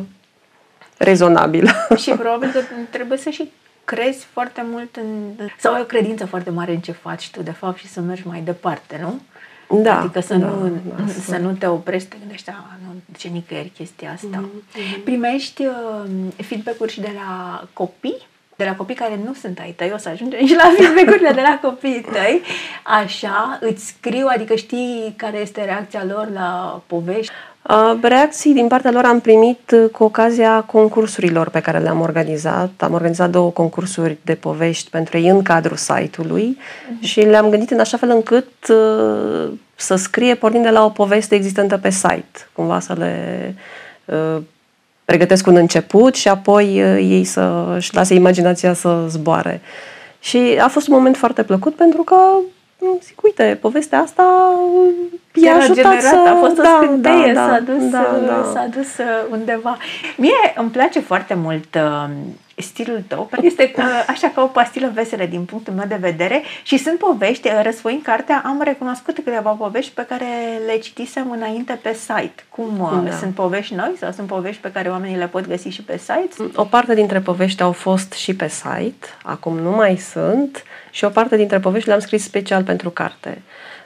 rezonabil. 0.98 1.70
Și 2.02 2.12
probabil 2.12 2.52
că 2.52 2.60
trebuie 2.90 3.18
să 3.18 3.30
și 3.30 3.52
crezi 3.86 4.26
foarte 4.32 4.66
mult 4.72 4.96
în... 4.96 5.48
sau 5.60 5.74
ai 5.74 5.82
o 5.82 5.86
credință 5.86 6.26
foarte 6.26 6.50
mare 6.50 6.72
în 6.72 6.80
ce 6.80 6.92
faci 6.92 7.30
tu, 7.30 7.42
de 7.42 7.52
fapt, 7.52 7.78
și 7.78 7.88
să 7.88 8.02
mergi 8.02 8.28
mai 8.28 8.42
departe, 8.42 9.00
nu? 9.02 9.20
Da. 9.82 10.00
Adică 10.00 10.20
să, 10.20 10.36
da, 10.36 10.48
nu, 10.48 10.80
da, 10.98 11.08
să 11.30 11.38
nu 11.38 11.52
te 11.52 11.68
oprești, 11.68 12.10
te 12.10 12.16
gândești, 12.20 12.52
nu 12.86 12.94
ce 13.18 13.28
nicăieri 13.28 13.72
chestia 13.76 14.12
asta. 14.12 14.44
Mm-hmm. 14.44 15.04
Primești 15.04 15.66
uh, 15.66 16.10
feedback-uri 16.36 16.92
și 16.92 17.00
de 17.00 17.12
la 17.16 17.64
copii? 17.74 18.28
De 18.58 18.64
la 18.64 18.76
copii 18.76 18.96
care 18.96 19.20
nu 19.26 19.34
sunt 19.34 19.60
ai 19.60 19.74
tăi, 19.78 19.92
o 19.94 19.98
să 19.98 20.10
ajungem 20.10 20.46
și 20.46 20.56
la 20.56 20.72
feedback-urile 20.78 21.32
de 21.36 21.42
la 21.42 21.60
copiii 21.62 22.06
tăi, 22.12 22.42
așa, 22.84 23.58
îți 23.62 23.86
scriu, 23.86 24.28
adică 24.30 24.56
știi 24.56 25.14
care 25.18 25.38
este 25.38 25.64
reacția 25.64 26.06
lor 26.08 26.30
la 26.34 26.82
povești? 26.88 27.32
Reacții 28.02 28.54
din 28.54 28.68
partea 28.68 28.92
lor 28.92 29.06
am 29.06 29.20
primit 29.20 29.72
uh, 29.72 29.90
cu 29.90 30.04
ocazia 30.04 30.62
concursurilor 30.62 31.50
pe 31.50 31.60
care 31.60 31.80
le-am 31.80 32.02
organizat. 32.02 32.72
Am 32.78 32.94
organizat 32.94 33.30
două 33.30 33.50
concursuri 33.50 34.18
de 34.22 34.36
povești 34.36 34.90
pentru 34.90 35.18
ei 35.18 35.28
în 35.28 35.42
cadrul 35.42 35.76
site-ului 35.76 36.58
uh-huh. 36.58 37.02
și 37.02 37.20
le-am 37.20 37.50
gândit 37.50 37.72
în 37.72 37.80
așa 37.80 37.98
fel 37.98 38.10
încât 38.10 38.68
uh, 38.70 39.52
să 39.76 39.96
scrie 39.96 40.36
pornind 40.36 40.64
de 40.64 40.70
la 40.70 40.86
o 40.86 40.90
poveste 40.90 41.36
existentă 41.36 41.78
pe 41.78 41.90
site, 41.90 42.48
cumva 42.54 42.80
să 42.80 42.94
le 42.98 43.56
uh, 44.06 44.42
pregătesc 45.08 45.48
un 45.48 45.56
început 45.56 46.16
și 46.16 46.28
apoi 46.28 46.84
uh, 46.84 46.98
ei 47.00 47.24
să 47.24 47.74
își 47.76 47.96
lase 47.96 48.14
imaginația 48.14 48.74
să 48.74 49.06
zboare. 49.08 49.62
Și 50.20 50.38
a 50.62 50.68
fost 50.68 50.88
un 50.88 50.96
moment 50.96 51.18
foarte 51.18 51.44
plăcut 51.44 51.76
pentru 51.76 52.04
că 52.04 52.16
zic, 53.02 53.22
uite, 53.24 53.58
povestea 53.62 54.00
asta 54.00 54.24
i-a 55.34 55.52
Chiar 55.52 55.62
ajutat 55.62 55.76
generat, 55.76 56.02
să... 56.02 56.30
a 56.30 56.36
fost 56.36 56.60
o 56.60 56.62
da, 56.62 56.80
scânteie, 56.84 57.34
da, 57.34 57.48
s-a 57.48 57.60
dus, 57.60 57.90
da, 57.90 58.20
da. 58.26 58.50
s-a 58.54 58.70
dus 58.76 58.98
uh, 58.98 59.06
undeva. 59.32 59.78
Mie 60.18 60.54
îmi 60.56 60.70
place 60.70 61.00
foarte 61.00 61.34
mult 61.34 61.76
uh, 61.76 62.10
stilul 62.62 63.04
tău, 63.08 63.24
pentru 63.30 63.54
că 63.56 63.62
este 63.64 63.82
uh, 63.82 64.06
așa 64.08 64.32
ca 64.36 64.42
o 64.42 64.46
pastilă 64.46 64.92
veselă 64.94 65.26
din 65.26 65.44
punctul 65.46 65.74
meu 65.74 65.86
de 65.88 65.98
vedere 66.00 66.44
și 66.64 66.78
sunt 66.78 67.00
povești, 67.00 67.48
uh, 67.48 67.60
răsfoind 67.64 68.02
cartea, 68.02 68.42
am 68.46 68.62
recunoscut 68.64 69.16
câteva 69.16 69.50
povești 69.50 69.92
pe 69.94 70.06
care 70.10 70.26
le 70.66 70.78
citisem 70.78 71.32
înainte 71.32 71.80
pe 71.82 71.94
site. 71.94 72.44
Cum 72.50 72.80
uh, 72.80 73.10
Da. 73.10 73.16
sunt 73.16 73.34
povești 73.34 73.74
noi 73.74 73.92
sau 74.00 74.12
sunt 74.12 74.28
povești 74.28 74.62
pe 74.62 74.72
care 74.72 74.90
oamenii 74.90 75.18
le 75.18 75.28
pot 75.28 75.48
găsi 75.48 75.68
și 75.68 75.82
pe 75.82 75.98
site? 75.98 76.52
O 76.56 76.64
parte 76.64 76.94
dintre 76.94 77.20
povești 77.20 77.62
au 77.62 77.72
fost 77.72 78.12
și 78.14 78.36
pe 78.36 78.48
site, 78.48 79.08
acum 79.24 79.58
nu 79.58 79.72
mai 79.72 79.98
sunt, 79.98 80.64
și 80.92 81.04
o 81.04 81.10
parte 81.10 81.36
dintre 81.36 81.60
povești 81.60 81.88
le-am 81.88 82.00
scris 82.00 82.24
special 82.24 82.64
pentru 82.64 82.90
carte. 82.90 83.42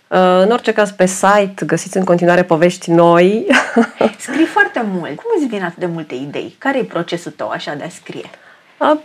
Uh, 0.08 0.18
În 0.18 0.52
orice 0.52 0.74
caz, 0.74 0.92
pe 0.92 1.06
site 1.06 1.66
găsiți 1.66 1.98
în 1.98 2.04
continuare 2.04 2.44
povești 2.44 2.92
noi. 2.92 3.46
Scrii 4.18 4.46
foarte 4.46 4.86
mult. 4.92 5.16
Cum 5.16 5.26
îți 5.38 5.46
vin 5.48 5.64
atât 5.64 5.78
de 5.78 5.86
multe 5.86 6.16
idei? 6.16 6.56
Care 6.58 6.78
e 6.78 6.84
procesul 6.84 7.32
tău 7.32 7.50
așa 7.50 7.74
de 7.74 7.84
a 7.84 7.90
scrie? 7.90 8.30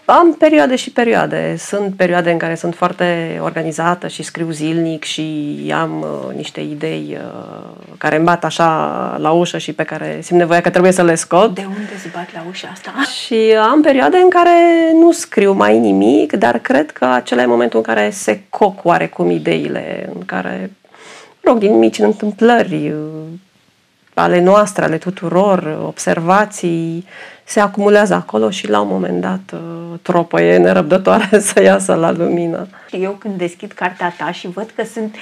Am 0.04 0.34
perioade 0.38 0.76
și 0.76 0.90
perioade. 0.90 1.54
Sunt 1.58 1.94
perioade 1.96 2.30
în 2.30 2.38
care 2.38 2.54
sunt 2.54 2.74
foarte 2.74 3.38
organizată 3.42 4.08
și 4.08 4.22
scriu 4.22 4.50
zilnic 4.50 5.04
și 5.04 5.56
am 5.74 6.00
uh, 6.00 6.34
niște 6.36 6.60
idei 6.60 7.18
uh, 7.20 7.96
care 7.98 8.16
îmi 8.16 8.24
bat 8.24 8.44
așa 8.44 9.16
la 9.18 9.30
ușă 9.30 9.58
și 9.58 9.72
pe 9.72 9.82
care 9.82 10.18
simt 10.22 10.38
nevoia 10.38 10.60
că 10.60 10.70
trebuie 10.70 10.92
să 10.92 11.02
le 11.02 11.14
scot. 11.14 11.54
De 11.54 11.64
unde 11.68 11.90
îți 11.94 12.08
bat 12.08 12.28
la 12.34 12.44
ușa 12.48 12.68
asta? 12.72 12.92
Și 13.24 13.56
am 13.70 13.82
perioade 13.82 14.16
în 14.16 14.28
care 14.28 14.50
nu 15.00 15.12
scriu 15.12 15.52
mai 15.52 15.78
nimic, 15.78 16.32
dar 16.32 16.58
cred 16.58 16.90
că 16.90 17.04
acela 17.04 17.42
e 17.42 17.46
momentul 17.46 17.78
în 17.78 17.94
care 17.94 18.10
se 18.10 18.40
coc 18.48 18.84
oarecum 18.84 19.30
ideile, 19.30 20.10
în 20.14 20.24
care, 20.24 20.70
mă 21.42 21.50
rog, 21.50 21.58
din 21.58 21.78
mici 21.78 21.98
întâmplări 21.98 22.88
uh, 22.88 23.26
ale 24.22 24.40
noastre, 24.40 24.84
ale 24.84 24.98
tuturor, 24.98 25.58
uh, 25.62 25.86
observații, 25.86 27.06
se 27.44 27.60
acumulează 27.60 28.14
acolo 28.14 28.50
și 28.50 28.68
la 28.68 28.80
un 28.80 28.88
moment 28.88 29.20
dat 29.20 29.52
uh, 29.52 29.98
tropăie 30.02 30.56
nerăbdătoare 30.56 31.38
să 31.52 31.62
iasă 31.62 31.94
la 31.94 32.10
lumină. 32.10 32.66
Eu 32.90 33.10
când 33.10 33.38
deschid 33.38 33.72
cartea 33.72 34.14
ta 34.18 34.32
și 34.32 34.48
văd 34.48 34.70
că 34.74 34.84
sunt 34.84 35.14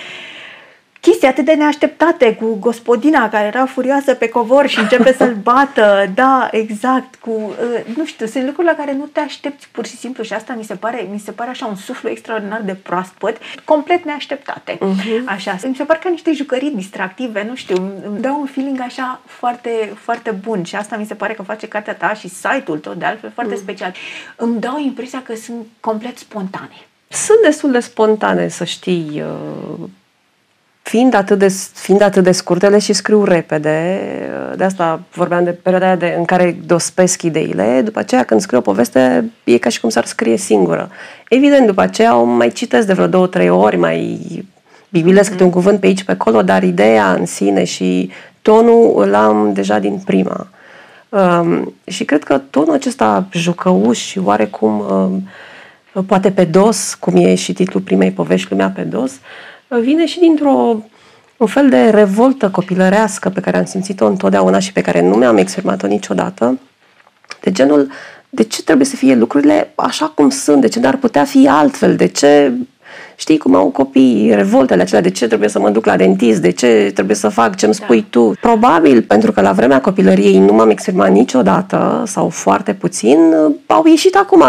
chestii 1.04 1.28
atât 1.28 1.44
de 1.44 1.52
neașteptate 1.52 2.34
cu 2.34 2.56
gospodina 2.60 3.28
care 3.28 3.46
era 3.46 3.66
furioasă 3.66 4.14
pe 4.14 4.28
covor 4.28 4.66
și 4.66 4.78
începe 4.78 5.12
să-l 5.12 5.34
bată, 5.50 6.10
da, 6.14 6.48
exact, 6.50 7.14
cu, 7.14 7.30
uh, 7.30 7.96
nu 7.96 8.04
știu, 8.04 8.26
sunt 8.26 8.44
lucruri 8.44 8.66
la 8.66 8.74
care 8.74 8.92
nu 8.92 9.04
te 9.04 9.20
aștepți 9.20 9.68
pur 9.70 9.86
și 9.86 9.96
simplu 9.96 10.22
și 10.22 10.32
asta 10.32 10.54
mi 10.54 10.64
se 10.64 10.74
pare, 10.74 11.08
mi 11.12 11.18
se 11.18 11.30
pare 11.30 11.50
așa 11.50 11.66
un 11.66 11.76
suflu 11.76 12.08
extraordinar 12.08 12.60
de 12.62 12.74
proaspăt, 12.74 13.36
complet 13.64 14.04
neașteptate. 14.04 14.78
Uh-huh. 14.78 15.24
Așa, 15.24 15.56
mi 15.64 15.74
se 15.74 15.84
pare 15.84 16.00
ca 16.02 16.08
niște 16.08 16.32
jucării 16.32 16.70
distractive, 16.70 17.46
nu 17.48 17.54
știu, 17.54 17.76
îmi 18.06 18.20
dau 18.20 18.40
un 18.40 18.46
feeling 18.46 18.80
așa 18.80 19.20
foarte, 19.26 19.92
foarte 20.00 20.30
bun 20.30 20.62
și 20.62 20.76
asta 20.76 20.96
mi 20.96 21.06
se 21.06 21.14
pare 21.14 21.32
că 21.32 21.42
face 21.42 21.68
cartea 21.68 21.94
ta 21.94 22.14
și 22.14 22.28
site-ul 22.28 22.78
tău 22.78 22.94
de 22.94 23.04
altfel 23.04 23.30
foarte 23.34 23.54
uh-huh. 23.54 23.62
special. 23.62 23.94
Îmi 24.36 24.60
dau 24.60 24.78
impresia 24.78 25.22
că 25.22 25.34
sunt 25.34 25.66
complet 25.80 26.18
spontane. 26.18 26.86
Sunt 27.08 27.38
destul 27.42 27.70
de 27.70 27.80
spontane, 27.80 28.48
să 28.48 28.64
știi, 28.64 29.22
uh, 29.22 29.88
fiind 30.86 31.14
atât 31.14 31.38
de, 31.38 31.48
fiind 31.74 32.00
atât 32.00 32.22
de 32.22 32.32
scurtele 32.32 32.78
și 32.78 32.92
scriu 32.92 33.24
repede, 33.24 34.00
de 34.56 34.64
asta 34.64 35.00
vorbeam 35.14 35.44
de 35.44 35.50
perioada 35.50 35.86
aia 35.86 35.96
de, 35.96 36.14
în 36.18 36.24
care 36.24 36.56
dospesc 36.66 37.22
ideile, 37.22 37.80
după 37.84 37.98
aceea 37.98 38.24
când 38.24 38.40
scriu 38.40 38.58
o 38.58 38.60
poveste 38.60 39.30
e 39.44 39.58
ca 39.58 39.68
și 39.68 39.80
cum 39.80 39.88
s-ar 39.88 40.04
scrie 40.04 40.36
singură. 40.36 40.90
Evident, 41.28 41.66
după 41.66 41.80
aceea 41.80 42.16
o 42.16 42.24
mai 42.24 42.50
citesc 42.50 42.86
de 42.86 42.92
vreo 42.92 43.06
două, 43.06 43.26
trei 43.26 43.48
ori, 43.48 43.76
mai 43.76 44.20
bibilesc 44.88 45.28
mm-hmm. 45.28 45.32
câte 45.32 45.44
un 45.44 45.50
cuvânt 45.50 45.80
pe 45.80 45.86
aici, 45.86 46.04
pe 46.04 46.12
acolo, 46.12 46.42
dar 46.42 46.62
ideea 46.62 47.12
în 47.12 47.26
sine 47.26 47.64
și 47.64 48.10
tonul 48.42 48.92
îl 48.96 49.14
am 49.14 49.52
deja 49.52 49.78
din 49.78 50.02
prima. 50.04 50.46
Um, 51.08 51.74
și 51.86 52.04
cred 52.04 52.24
că 52.24 52.38
tonul 52.50 52.74
acesta 52.74 53.26
jucăuș 53.32 53.98
și 53.98 54.18
oarecum 54.18 54.78
um, 54.78 55.28
poate 56.06 56.30
pe 56.30 56.44
dos, 56.44 56.94
cum 56.94 57.16
e 57.16 57.34
și 57.34 57.52
titlul 57.52 57.82
primei 57.82 58.10
povești, 58.10 58.46
Lumea 58.50 58.72
pe 58.74 58.82
dos, 58.82 59.12
vine 59.80 60.06
și 60.06 60.18
dintr-o 60.18 60.82
un 61.36 61.46
fel 61.46 61.68
de 61.68 61.90
revoltă 61.90 62.50
copilărească 62.50 63.28
pe 63.28 63.40
care 63.40 63.56
am 63.56 63.64
simțit-o 63.64 64.06
întotdeauna 64.06 64.58
și 64.58 64.72
pe 64.72 64.80
care 64.80 65.00
nu 65.00 65.14
mi-am 65.14 65.36
exprimat-o 65.36 65.86
niciodată, 65.86 66.58
de 67.40 67.52
genul, 67.52 67.90
de 68.28 68.42
ce 68.42 68.62
trebuie 68.62 68.86
să 68.86 68.96
fie 68.96 69.14
lucrurile 69.14 69.72
așa 69.74 70.06
cum 70.06 70.30
sunt, 70.30 70.60
de 70.60 70.68
ce 70.68 70.80
n-ar 70.80 70.96
putea 70.96 71.24
fi 71.24 71.48
altfel, 71.48 71.96
de 71.96 72.06
ce, 72.06 72.52
știi 73.16 73.38
cum 73.38 73.54
au 73.54 73.66
copiii, 73.66 74.34
revoltele 74.34 74.82
acelea, 74.82 75.02
de 75.02 75.10
ce 75.10 75.26
trebuie 75.26 75.48
să 75.48 75.58
mă 75.58 75.70
duc 75.70 75.84
la 75.84 75.96
dentist, 75.96 76.40
de 76.40 76.50
ce 76.50 76.90
trebuie 76.94 77.16
să 77.16 77.28
fac 77.28 77.56
ce-mi 77.56 77.74
spui 77.74 78.00
da. 78.00 78.06
tu. 78.10 78.34
Probabil 78.40 79.02
pentru 79.02 79.32
că 79.32 79.40
la 79.40 79.52
vremea 79.52 79.80
copilăriei 79.80 80.38
nu 80.38 80.52
m-am 80.52 80.70
exprimat 80.70 81.10
niciodată 81.10 82.02
sau 82.06 82.28
foarte 82.28 82.72
puțin, 82.72 83.18
au 83.66 83.84
ieșit 83.86 84.16
acum 84.16 84.42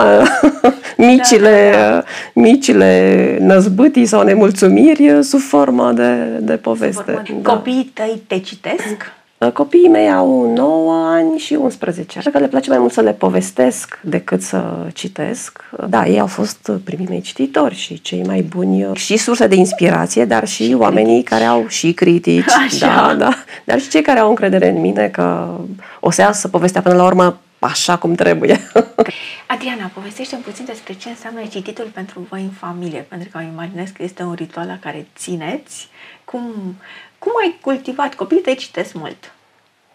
micile, 0.97 1.71
da, 1.73 1.89
da. 1.89 2.03
micile 2.33 3.37
năzbâtii 3.41 4.05
sau 4.05 4.23
nemulțumiri 4.23 5.17
sub 5.21 5.39
formă 5.39 5.91
de, 5.91 6.13
de 6.41 6.53
poveste. 6.53 7.11
Formă. 7.11 7.39
Da. 7.41 7.53
Copiii 7.53 7.91
tăi 7.93 8.21
te 8.27 8.39
citesc? 8.39 9.13
Copiii 9.53 9.87
mei 9.89 10.11
au 10.11 10.53
9 10.53 10.93
ani 10.93 11.37
și 11.37 11.53
11. 11.53 12.17
Așa 12.17 12.29
că 12.29 12.39
le 12.39 12.47
place 12.47 12.69
mai 12.69 12.79
mult 12.79 12.91
să 12.91 13.01
le 13.01 13.13
povestesc 13.13 13.99
decât 14.03 14.41
să 14.41 14.87
citesc. 14.93 15.63
Da, 15.89 16.05
ei 16.07 16.19
au 16.19 16.27
fost 16.27 16.71
primii 16.83 17.07
mei 17.09 17.21
cititori 17.21 17.75
și 17.75 18.01
cei 18.01 18.23
mai 18.25 18.41
buni 18.41 18.87
și 18.93 19.17
surse 19.17 19.47
de 19.47 19.55
inspirație, 19.55 20.25
dar 20.25 20.47
și, 20.47 20.65
și 20.65 20.73
oamenii 20.73 21.23
critici. 21.23 21.27
care 21.29 21.43
au 21.43 21.67
și 21.67 21.93
critici, 21.93 22.51
Așa. 22.67 22.87
da, 22.87 23.15
da, 23.15 23.29
dar 23.63 23.79
și 23.79 23.89
cei 23.89 24.01
care 24.01 24.19
au 24.19 24.29
încredere 24.29 24.69
în 24.69 24.81
mine 24.81 25.07
că 25.07 25.55
o 25.99 26.11
să 26.11 26.21
iasă 26.21 26.47
povestea 26.47 26.81
până 26.81 26.95
la 26.95 27.05
urmă 27.05 27.37
așa 27.59 27.97
cum 27.97 28.15
trebuie. 28.15 28.59
Adriana, 29.47 29.91
povestește 29.93 30.35
puțin 30.35 30.65
despre 30.65 30.93
ce 30.93 31.09
înseamnă 31.09 31.41
cititul 31.49 31.91
pentru 31.93 32.27
voi 32.29 32.41
în 32.41 32.49
familie, 32.49 33.05
pentru 33.09 33.29
că 33.31 33.37
îmi 33.37 33.49
imaginez 33.53 33.89
că 33.89 34.03
este 34.03 34.23
un 34.23 34.33
ritual 34.33 34.67
la 34.67 34.77
care 34.81 35.07
țineți. 35.17 35.87
Cum, 36.25 36.75
cum 37.19 37.31
ai 37.41 37.57
cultivat? 37.61 38.15
Copiii 38.15 38.41
tăi 38.41 38.55
citesc 38.55 38.93
mult. 38.93 39.33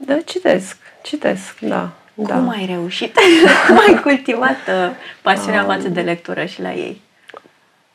Da, 0.06 0.18
citesc, 0.24 0.76
citesc, 1.02 1.58
da. 1.58 1.90
Cum 2.14 2.26
da. 2.26 2.48
ai 2.50 2.66
reușit? 2.66 3.14
cum 3.66 3.78
ai 3.78 4.00
cultivat 4.02 4.56
uh, 4.68 4.90
pasiunea 5.22 5.64
față 5.64 5.88
de 5.88 6.00
lectură 6.00 6.44
și 6.44 6.60
la 6.60 6.72
ei? 6.72 7.00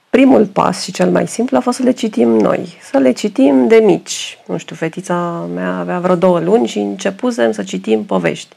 Primul 0.10 0.46
pas 0.46 0.84
și 0.84 0.92
cel 0.92 1.10
mai 1.10 1.28
simplu 1.28 1.58
a 1.58 1.60
fost 1.60 1.78
să 1.78 1.84
le 1.84 1.92
citim 1.92 2.30
noi, 2.30 2.78
să 2.82 2.98
le 2.98 3.12
citim 3.12 3.68
de 3.68 3.76
mici. 3.76 4.38
Nu 4.46 4.58
știu, 4.58 4.76
fetița 4.76 5.48
mea 5.54 5.76
avea 5.78 6.00
vreo 6.00 6.16
două 6.16 6.40
luni 6.40 6.68
și 6.68 6.80
începusem 6.80 7.52
să 7.52 7.64
citim 7.64 8.06
povești. 8.06 8.56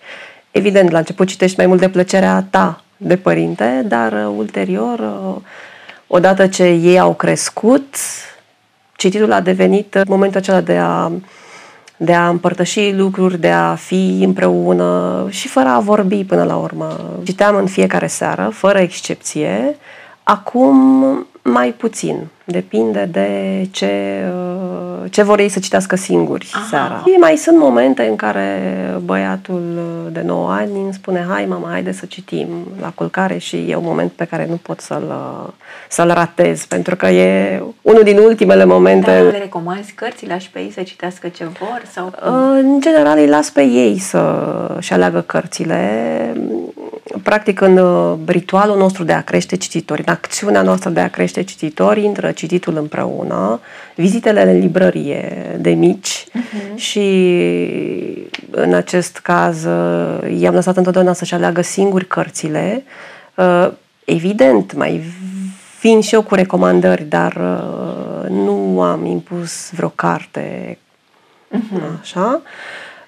Evident, 0.51 0.91
la 0.91 0.99
început 0.99 1.29
citești 1.29 1.57
mai 1.57 1.67
mult 1.67 1.81
de 1.81 1.89
plăcerea 1.89 2.47
ta 2.51 2.83
de 2.97 3.17
părinte, 3.17 3.85
dar 3.87 4.13
uh, 4.13 4.35
ulterior, 4.37 4.99
uh, 4.99 5.43
odată 6.07 6.47
ce 6.47 6.65
ei 6.65 6.99
au 6.99 7.15
crescut, 7.15 7.95
cititul 8.97 9.33
a 9.33 9.41
devenit 9.41 10.05
momentul 10.07 10.41
acela 10.41 10.61
de 10.61 10.77
a, 10.77 11.13
de 11.99 12.15
a 12.15 12.29
împărtăși 12.29 12.93
lucruri, 12.93 13.41
de 13.41 13.51
a 13.51 13.75
fi 13.75 14.23
împreună 14.25 15.27
și 15.31 15.49
fără 15.49 15.69
a 15.69 15.81
vorbi 15.81 16.25
până 16.25 16.45
la 16.45 16.57
urmă. 16.57 17.01
Citeam 17.25 17.57
în 17.57 17.67
fiecare 17.67 18.07
seară, 18.07 18.51
fără 18.53 18.79
excepție. 18.79 19.77
Acum 20.23 21.27
mai 21.43 21.69
puțin. 21.71 22.27
Depinde 22.45 23.09
de 23.13 23.29
ce, 23.71 24.23
ce 25.11 25.23
vor 25.23 25.39
ei 25.39 25.49
să 25.49 25.59
citească 25.59 25.97
singuri 25.97 26.51
Aha. 26.53 26.67
seara. 26.71 27.03
Și 27.07 27.17
mai 27.19 27.37
sunt 27.37 27.59
momente 27.59 28.03
în 28.03 28.17
care 28.17 28.61
băiatul 29.05 29.63
de 30.13 30.23
9 30.25 30.51
ani 30.51 30.71
îmi 30.85 30.93
spune 30.93 31.27
hai 31.29 31.45
mama, 31.49 31.69
haide 31.71 31.93
să 31.93 32.07
citim 32.07 32.49
la 32.81 32.93
culcare 32.95 33.39
și 33.39 33.57
e 33.69 33.77
un 33.77 33.85
moment 33.85 34.13
pe 34.13 34.25
care 34.25 34.47
nu 34.49 34.59
pot 34.63 34.81
să-l, 34.81 35.13
să-l 35.89 36.11
ratez, 36.13 36.65
pentru 36.65 36.97
că 36.97 37.07
e 37.07 37.63
unul 37.83 38.03
din 38.03 38.19
ultimele 38.19 38.65
momente. 38.65 39.11
Dar 39.11 39.33
le 39.33 39.39
recomanzi 39.39 39.93
cărți, 39.93 40.27
lași 40.27 40.51
pe 40.51 40.59
ei 40.59 40.73
să 40.73 40.83
citească 40.83 41.29
ce 41.29 41.45
vor? 41.45 41.83
Sau 41.93 42.13
În 42.53 42.81
general 42.81 43.19
îi 43.19 43.27
las 43.27 43.51
pe 43.51 43.63
ei 43.63 43.99
să-și 43.99 44.93
aleagă 44.93 45.21
cărțile. 45.21 45.77
Practic 47.23 47.61
în 47.61 47.81
ritualul 48.27 48.77
nostru 48.77 49.05
de 49.05 49.13
a 49.13 49.21
crește 49.23 49.57
cititori, 49.57 50.03
în 50.07 50.13
acțiunea 50.13 50.63
noastră 50.63 50.91
de 50.91 51.01
a 51.01 51.09
crește 51.09 51.43
cititori, 51.43 52.05
intră 52.05 52.31
cititul 52.31 52.77
împreună, 52.77 53.61
vizitele 53.95 54.43
în 54.43 54.61
librărie 54.89 55.57
de 55.61 55.71
mici 55.71 56.25
uh-huh. 56.25 56.75
și 56.75 57.09
în 58.51 58.75
acest 58.75 59.19
caz 59.19 59.63
i-am 60.39 60.55
lăsat 60.55 60.77
întotdeauna 60.77 61.13
să-și 61.13 61.35
aleagă 61.35 61.63
singuri 61.63 62.07
cărțile. 62.07 62.85
Evident, 64.05 64.75
mai 64.75 65.03
vin 65.81 66.01
și 66.01 66.15
eu 66.15 66.23
cu 66.23 66.35
recomandări, 66.35 67.05
dar 67.05 67.37
nu 68.29 68.83
am 68.83 69.05
impus 69.05 69.71
vreo 69.75 69.89
carte 69.89 70.79
uh-huh. 71.55 72.01
așa. 72.01 72.43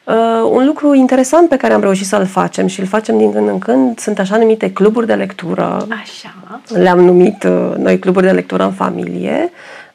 Uh, 0.04 0.50
un 0.50 0.66
lucru 0.66 0.94
interesant 0.94 1.48
pe 1.48 1.56
care 1.56 1.72
am 1.72 1.80
reușit 1.80 2.06
să-l 2.06 2.26
facem 2.26 2.66
și 2.66 2.80
îl 2.80 2.86
facem 2.86 3.18
din 3.18 3.32
când 3.32 3.48
în 3.48 3.58
când 3.58 3.98
sunt 3.98 4.18
așa 4.18 4.36
numite 4.36 4.72
cluburi 4.72 5.06
de 5.06 5.14
lectură. 5.14 5.86
Așa. 6.02 6.34
Le-am 6.68 7.00
numit 7.00 7.42
uh, 7.42 7.74
noi 7.76 7.98
cluburi 7.98 8.26
de 8.26 8.32
lectură 8.32 8.64
în 8.64 8.72
familie, 8.72 9.50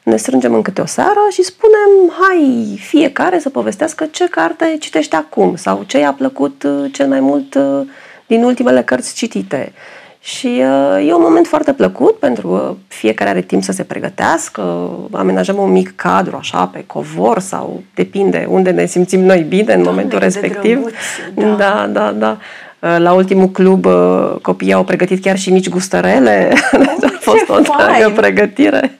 ne 0.06 0.16
strângem 0.16 0.54
în 0.54 0.62
câte 0.62 0.80
o 0.80 0.86
seară 0.86 1.20
și 1.30 1.42
spunem, 1.42 2.14
hai 2.20 2.78
fiecare 2.80 3.38
să 3.38 3.48
povestească 3.48 4.04
ce 4.10 4.28
carte 4.28 4.76
citește 4.80 5.16
acum 5.16 5.56
sau 5.56 5.82
ce 5.86 5.98
i-a 5.98 6.12
plăcut 6.12 6.62
uh, 6.62 6.92
cel 6.92 7.06
mai 7.08 7.20
mult 7.20 7.54
uh, 7.54 7.80
din 8.26 8.44
ultimele 8.44 8.82
cărți 8.82 9.14
citite. 9.14 9.72
Și 10.20 10.46
uh, 10.46 11.06
e 11.08 11.14
un 11.14 11.22
moment 11.22 11.46
foarte 11.46 11.72
plăcut 11.72 12.18
pentru 12.18 12.48
că 12.48 12.74
fiecare 12.88 13.30
are 13.30 13.40
timp 13.40 13.62
să 13.62 13.72
se 13.72 13.82
pregătească, 13.82 14.90
amenajăm 15.12 15.58
un 15.58 15.70
mic 15.70 15.96
cadru 15.96 16.36
așa 16.36 16.66
pe 16.66 16.84
covor 16.86 17.38
sau 17.38 17.82
depinde 17.94 18.46
unde 18.50 18.70
ne 18.70 18.86
simțim 18.86 19.20
noi 19.20 19.40
bine 19.40 19.74
în 19.74 19.82
momentul 19.82 20.18
respectiv. 20.18 20.74
Drăguț, 20.74 20.94
da. 21.34 21.54
da, 21.56 21.86
da, 21.92 22.12
da. 22.12 22.38
Uh, 22.86 22.96
La 22.98 23.12
ultimul 23.12 23.48
club 23.48 23.84
uh, 23.84 24.34
copiii 24.42 24.72
au 24.72 24.84
pregătit 24.84 25.22
chiar 25.22 25.38
și 25.38 25.52
mici 25.52 25.68
gustărele. 25.68 26.52
Deci 27.00 27.10
a 27.10 27.18
fost 27.20 27.48
o 27.48 27.54
întreagă 27.54 27.92
fain! 27.92 28.12
pregătire. 28.14 28.98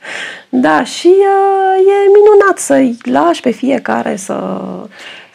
Da, 0.49 0.85
și 0.85 1.07
uh, 1.07 1.87
e 1.87 2.11
minunat 2.19 2.59
să-i 2.59 2.97
lași 3.03 3.41
pe 3.41 3.51
fiecare 3.51 4.17
să, 4.17 4.35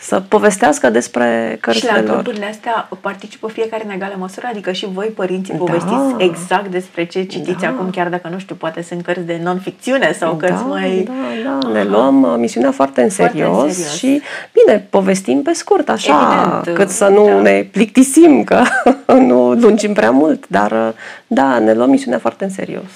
să 0.01 0.19
povestească 0.27 0.89
despre 0.89 1.51
Și 1.53 1.59
cărțile 1.59 1.91
la 1.91 2.01
lor. 2.01 2.09
cluburile 2.09 2.45
astea 2.45 2.89
participă 3.01 3.47
fiecare 3.47 3.83
în 3.85 3.91
egală 3.91 4.13
măsură, 4.17 4.47
adică 4.49 4.71
și 4.71 4.85
voi, 4.93 5.07
părinții, 5.07 5.53
Da. 5.53 5.59
povestiți 5.59 6.13
exact 6.17 6.67
despre 6.67 7.05
ce 7.05 7.23
citiți 7.23 7.61
Da. 7.61 7.67
acum, 7.67 7.89
chiar 7.89 8.07
dacă, 8.07 8.27
nu 8.31 8.39
știu, 8.39 8.55
poate 8.55 8.81
sunt 8.81 9.03
cărți 9.03 9.21
de 9.25 9.39
non-ficțiune 9.43 10.13
sau 10.13 10.35
cărți 10.35 10.55
da, 10.63 10.67
mai... 10.69 11.07
da, 11.43 11.59
da, 11.59 11.69
ne 11.71 11.83
luăm 11.83 12.21
uh, 12.23 12.33
misiunea 12.37 12.71
foarte 12.71 13.01
în 13.01 13.09
Foarte 13.09 13.37
în 13.37 13.43
serios, 13.53 13.73
serios. 13.75 13.93
și 13.97 14.21
bine, 14.65 14.87
povestim 14.89 15.41
pe 15.41 15.53
scurt, 15.53 15.89
așa, 15.89 16.53
Evident, 16.55 16.77
cât 16.77 16.89
să 16.89 17.07
nu 17.07 17.25
da. 17.25 17.41
ne 17.41 17.67
plictisim, 17.71 18.43
că 18.43 18.61
nu 19.29 19.51
lungim 19.53 19.93
prea 19.93 20.11
mult, 20.11 20.47
dar 20.47 20.71
uh, 20.71 20.89
da, 21.27 21.59
ne 21.59 21.73
luăm 21.73 21.89
misiunea 21.89 22.19
foarte 22.19 22.43
în 22.43 22.49
serios. 22.49 22.89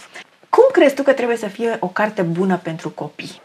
Cum 0.50 0.64
crezi 0.72 0.94
tu 0.96 1.04
că 1.04 1.12
trebuie 1.12 1.38
să 1.38 1.48
fie 1.48 1.78
o 1.80 1.88
carte 1.88 2.22
bună 2.22 2.60
pentru 2.64 2.90
copii? 2.90 3.42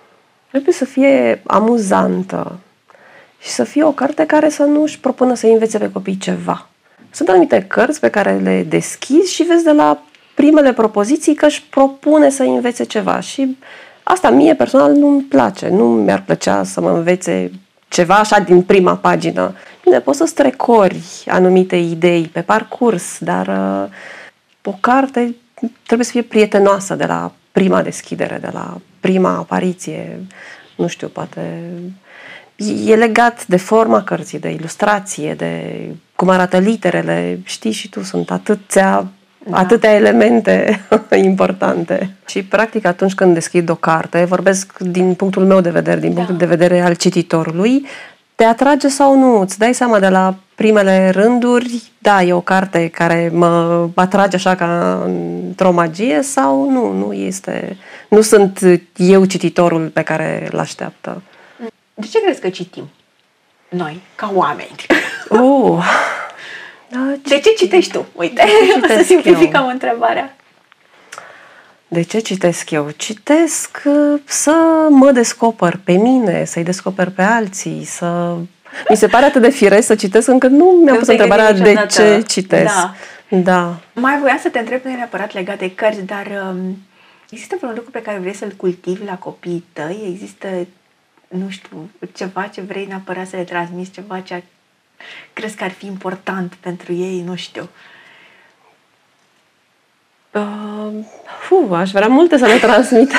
Trebuie 0.51 0.75
să 0.75 0.85
fie 0.85 1.43
amuzantă 1.47 2.59
și 3.41 3.51
să 3.51 3.65
fie 3.65 3.85
o 3.85 3.93
carte 3.93 4.27
care 4.27 4.49
să 4.49 4.63
nu 4.63 4.83
își 4.83 5.01
propună 5.01 5.35
să 5.35 5.47
învețe 5.47 5.79
pe 5.79 5.91
copii 5.91 6.17
ceva. 6.17 6.69
Sunt 7.11 7.29
anumite 7.29 7.65
cărți 7.69 8.01
pe 8.01 8.09
care 8.09 8.39
le 8.43 8.67
deschizi 8.69 9.35
și 9.35 9.43
vezi 9.43 9.65
de 9.65 9.73
la 9.73 10.03
primele 10.35 10.73
propoziții 10.73 11.35
că 11.35 11.47
își 11.47 11.63
propune 11.63 12.31
să 12.31 12.43
învețe 12.43 12.85
ceva 12.85 13.21
și 13.21 13.57
asta 14.03 14.31
mie 14.31 14.55
personal 14.55 14.93
nu-mi 14.93 15.23
place. 15.23 15.69
Nu 15.69 15.85
mi-ar 15.85 16.23
plăcea 16.23 16.65
să 16.65 16.81
mă 16.81 16.91
învețe 16.91 17.51
ceva 17.89 18.15
așa 18.15 18.39
din 18.39 18.63
prima 18.63 18.97
pagină. 18.97 19.55
Bine, 19.85 20.01
poți 20.01 20.19
să 20.19 20.25
strecori 20.25 21.03
anumite 21.27 21.77
idei 21.77 22.31
pe 22.33 22.41
parcurs, 22.41 23.19
dar 23.19 23.47
uh, 23.47 23.91
o 24.65 24.77
carte 24.81 25.37
trebuie 25.87 26.07
să 26.07 26.13
fie 26.13 26.23
prietenoasă 26.23 26.95
de 26.95 27.05
la 27.05 27.33
prima 27.53 27.83
deschidere, 27.83 28.39
de 28.41 28.51
la 28.53 28.81
prima 29.01 29.37
apariție. 29.37 30.21
Nu 30.77 30.87
știu, 30.87 31.09
poate 31.09 31.63
e 32.85 32.95
legat 32.95 33.47
de 33.47 33.57
forma 33.57 34.03
cărții, 34.03 34.39
de 34.39 34.51
ilustrație, 34.51 35.35
de 35.35 35.85
cum 36.17 36.29
arată 36.29 36.59
literele. 36.59 37.41
Știi 37.45 37.71
și 37.71 37.89
tu, 37.89 38.03
sunt 38.03 38.31
atâția, 38.31 39.07
da. 39.47 39.57
atâtea 39.57 39.95
elemente 39.95 40.81
importante. 41.31 42.11
Și, 42.27 42.43
practic, 42.43 42.87
atunci 42.87 43.15
când 43.15 43.35
deschid 43.35 43.71
o 43.71 43.75
carte, 43.75 44.25
vorbesc 44.25 44.79
din 44.79 45.15
punctul 45.15 45.45
meu 45.45 45.61
de 45.61 45.71
vedere, 45.71 46.01
din 46.01 46.09
Da. 46.09 46.15
punctul 46.15 46.37
de 46.37 46.47
vedere 46.47 46.81
al 46.81 46.95
cititorului, 46.95 47.87
te 48.35 48.45
atrage 48.45 48.89
sau 48.89 49.19
nu? 49.19 49.41
Îți 49.41 49.59
dai 49.59 49.75
seama 49.75 49.99
de 49.99 50.09
la 50.09 50.35
primele 50.55 51.11
rânduri, 51.11 51.83
da, 51.99 52.23
e 52.23 52.33
o 52.33 52.41
carte 52.41 52.89
care 52.89 53.31
mă 53.33 53.89
atrage 53.95 54.37
așa 54.37 54.55
ca 54.55 55.03
într-o 55.05 55.73
magie 55.73 56.23
sau 56.23 56.71
nu, 56.71 56.93
nu 56.93 57.13
este, 57.13 57.77
nu 58.09 58.21
sunt 58.21 58.61
eu 58.97 59.25
cititorul 59.25 59.87
pe 59.87 60.03
care 60.03 60.49
îl 60.53 60.59
așteaptă. 60.59 61.23
De 62.01 62.07
ce 62.07 62.21
crezi 62.21 62.41
că 62.41 62.49
citim? 62.49 62.91
Noi, 63.69 64.01
ca 64.15 64.31
oameni. 64.35 64.77
Oh, 65.29 65.85
da, 66.93 66.99
De 67.23 67.39
ce 67.39 67.53
citești 67.57 67.93
tu? 67.93 68.07
Uite, 68.13 68.43
ce 68.43 68.73
o 68.83 68.87
să 68.87 68.87
citesc 68.87 69.07
simplificăm 69.07 69.67
întrebarea. 69.67 70.37
De 71.89 72.03
ce 72.03 72.19
citesc 72.19 72.71
eu? 72.71 72.91
Citesc 72.97 73.83
uh, 73.85 74.21
să 74.25 74.87
mă 74.91 75.13
descoper 75.13 75.81
pe 75.85 75.93
mine, 75.93 76.45
să-i 76.45 76.63
descoper 76.65 77.09
pe 77.11 77.23
alții, 77.23 77.85
să... 77.85 78.37
Mi 78.89 78.97
se 78.97 79.07
pare 79.07 79.25
atât 79.25 79.43
de 79.43 79.51
firesc 79.51 79.87
să 79.87 79.95
citesc 79.95 80.29
încât 80.29 80.51
nu 80.51 80.65
mi-am 80.65 80.93
Nu 80.93 80.95
pus 80.95 81.05
te-ai 81.07 81.19
întrebarea 81.19 81.53
gândit 81.53 81.65
de 81.75 81.81
niciodată. 81.81 82.21
ce 82.21 82.27
citesc. 82.27 82.75
Da. 82.75 82.95
Da. 83.29 83.77
Mai 83.93 84.19
voiam 84.21 84.39
să 84.43 84.49
te 84.49 84.59
întreb, 84.59 84.85
nu 84.85 84.91
e 84.91 84.95
neapărat 84.95 85.33
legat 85.35 85.59
de 85.59 85.75
cărți, 85.75 86.03
dar 86.03 86.27
um, 86.51 86.79
există 87.31 87.57
vreun 87.59 87.73
lucru 87.75 87.91
pe 87.91 88.03
care 88.03 88.19
vrei 88.19 88.35
să-l 88.35 88.53
cultivi 88.57 89.05
la 89.05 89.15
copiii 89.19 89.65
tăi? 89.73 90.09
Există, 90.13 90.47
nu 91.31 91.49
știu, 91.49 91.91
ceva 92.15 92.47
ce 92.47 92.61
vrei 92.61 92.87
neapărat 92.87 93.27
să 93.27 93.37
le 93.37 93.43
transmiți, 93.43 93.91
ceva 93.91 94.21
ce 94.21 94.43
crezi 95.33 95.57
că 95.57 95.65
ar 95.65 95.71
fi 95.71 95.87
important 95.87 96.55
pentru 96.55 96.93
ei, 96.93 97.23
nu 97.23 97.35
știu. 97.35 97.69
Uh, 100.33 101.05
fu, 101.41 101.75
aș 101.75 101.91
vrea 101.91 102.07
multe 102.07 102.39
să 102.39 102.47
le 102.47 102.59
transmit, 102.59 103.13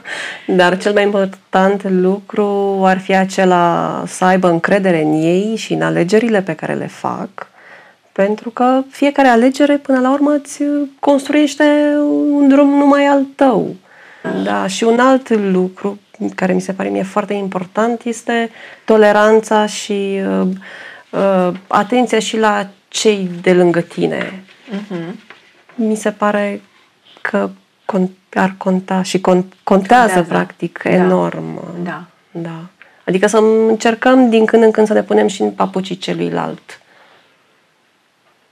dar 0.58 0.78
cel 0.78 0.92
mai 0.92 1.02
important 1.02 1.88
lucru 1.88 2.80
ar 2.84 2.98
fi 2.98 3.14
acela 3.14 4.04
să 4.06 4.24
aibă 4.24 4.48
încredere 4.48 5.02
în 5.02 5.12
ei 5.12 5.56
și 5.56 5.72
în 5.72 5.82
alegerile 5.82 6.42
pe 6.42 6.54
care 6.54 6.74
le 6.74 6.86
fac, 6.86 7.28
pentru 8.12 8.50
că 8.50 8.82
fiecare 8.90 9.28
alegere 9.28 9.76
până 9.76 10.00
la 10.00 10.12
urmă 10.12 10.30
îți 10.30 10.62
construiește 10.98 11.94
un 12.30 12.48
drum 12.48 12.68
numai 12.68 13.06
al 13.06 13.24
tău. 13.34 13.74
Da, 14.44 14.66
și 14.66 14.84
un 14.84 14.98
alt 14.98 15.28
lucru 15.28 15.98
care 16.34 16.52
mi 16.52 16.60
se 16.60 16.72
pare 16.72 16.88
mie 16.88 17.02
foarte 17.02 17.32
important 17.34 18.02
este 18.02 18.50
toleranța 18.84 19.66
și 19.66 20.20
uh, 20.40 20.48
uh, 21.10 21.52
atenția 21.66 22.18
și 22.18 22.38
la 22.38 22.66
cei 22.88 23.30
de 23.40 23.52
lângă 23.52 23.80
tine 23.80 24.42
Uh-huh. 24.70 25.14
mi 25.74 25.94
se 25.94 26.10
pare 26.10 26.60
că 27.20 27.50
con- 27.92 28.10
ar 28.34 28.54
conta 28.56 29.02
și 29.02 29.18
con- 29.18 29.22
contează, 29.22 29.54
Contează. 29.64 30.22
practic, 30.22 30.80
Da. 30.84 30.90
enorm. 30.90 31.60
Da. 31.84 32.04
da. 32.30 32.60
Adică 33.04 33.26
să 33.26 33.36
încercăm 33.68 34.28
din 34.30 34.44
când 34.44 34.62
în 34.62 34.70
când 34.70 34.86
să 34.86 34.92
ne 34.92 35.02
punem 35.02 35.26
și 35.26 35.42
în 35.42 35.50
papucii 35.50 35.96
celuilalt. 35.96 36.80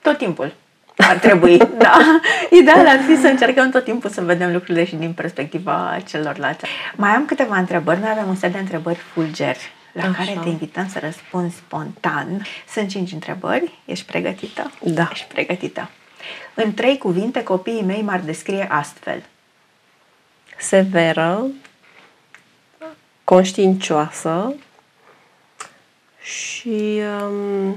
Tot 0.03 0.19
timpul. 0.19 0.55
Ar 0.97 1.19
trebui, 1.19 1.57
da. 1.79 2.21
Ideal 2.51 2.87
ar 2.87 3.01
fi 3.07 3.17
să 3.17 3.27
încercăm 3.27 3.71
tot 3.71 3.85
timpul 3.85 4.11
să 4.11 4.21
vedem 4.21 4.53
lucrurile 4.53 4.85
și 4.85 4.95
din 4.95 5.13
perspectiva 5.13 5.99
celorlalți. 6.07 6.65
Mai 6.97 7.11
am 7.11 7.25
câteva 7.25 7.57
întrebări. 7.57 8.01
Noi 8.01 8.11
avem 8.11 8.29
un 8.29 8.37
set 8.37 8.53
de 8.53 8.59
întrebări 8.59 8.99
fulger 8.99 9.57
la 9.93 10.03
Așa. 10.03 10.13
care 10.13 10.39
te 10.43 10.49
invităm 10.49 10.89
să 10.89 10.99
răspunzi 10.99 11.57
spontan. 11.57 12.47
Sunt 12.69 12.89
cinci 12.89 13.13
întrebări. 13.13 13.79
Ești 13.85 14.05
pregătită? 14.05 14.71
Da. 14.81 15.09
Ești 15.13 15.27
pregătită. 15.33 15.91
În 16.55 16.75
trei 16.75 16.99
cuvinte, 16.99 17.43
copiii 17.43 17.83
mei 17.83 18.03
m-ar 18.03 18.21
descrie 18.21 18.67
astfel. 18.71 19.23
Severă, 20.59 21.47
conștiincioasă 23.25 24.55
și... 26.23 27.01
Um... 27.23 27.77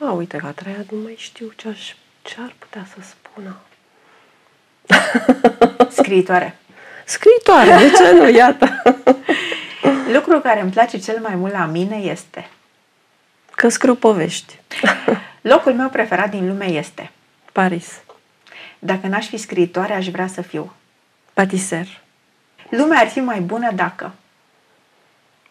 A, 0.00 0.12
uite, 0.12 0.36
că 0.36 0.46
a 0.46 0.50
treia 0.50 0.84
nu 0.90 0.98
mai 1.02 1.14
știu 1.16 1.52
ce, 1.56 1.68
aș, 1.68 1.94
ce 2.22 2.36
ar 2.38 2.54
putea 2.58 2.86
să 2.94 3.08
spună. 3.08 3.56
Scriitoare. 6.00 6.56
Scriitoare, 7.04 7.76
de 7.76 7.90
ce 7.90 8.12
nu? 8.12 8.28
Iată. 8.28 8.82
Lucrul 10.14 10.40
care 10.40 10.60
îmi 10.60 10.70
place 10.70 10.98
cel 10.98 11.20
mai 11.20 11.34
mult 11.34 11.52
la 11.52 11.64
mine 11.64 11.96
este 11.96 12.48
Că 13.56 13.68
scriu 13.68 13.94
povești. 13.94 14.58
Locul 15.40 15.74
meu 15.74 15.88
preferat 15.88 16.30
din 16.30 16.46
lume 16.46 16.64
este 16.64 17.10
Paris. 17.52 17.86
Dacă 18.78 19.06
n-aș 19.06 19.26
fi 19.26 19.36
scriitoare, 19.36 19.92
aș 19.92 20.08
vrea 20.08 20.26
să 20.26 20.42
fiu 20.42 20.72
Patiser. 21.32 21.86
Lumea 22.68 23.00
ar 23.00 23.08
fi 23.08 23.20
mai 23.20 23.40
bună 23.40 23.70
dacă 23.72 24.12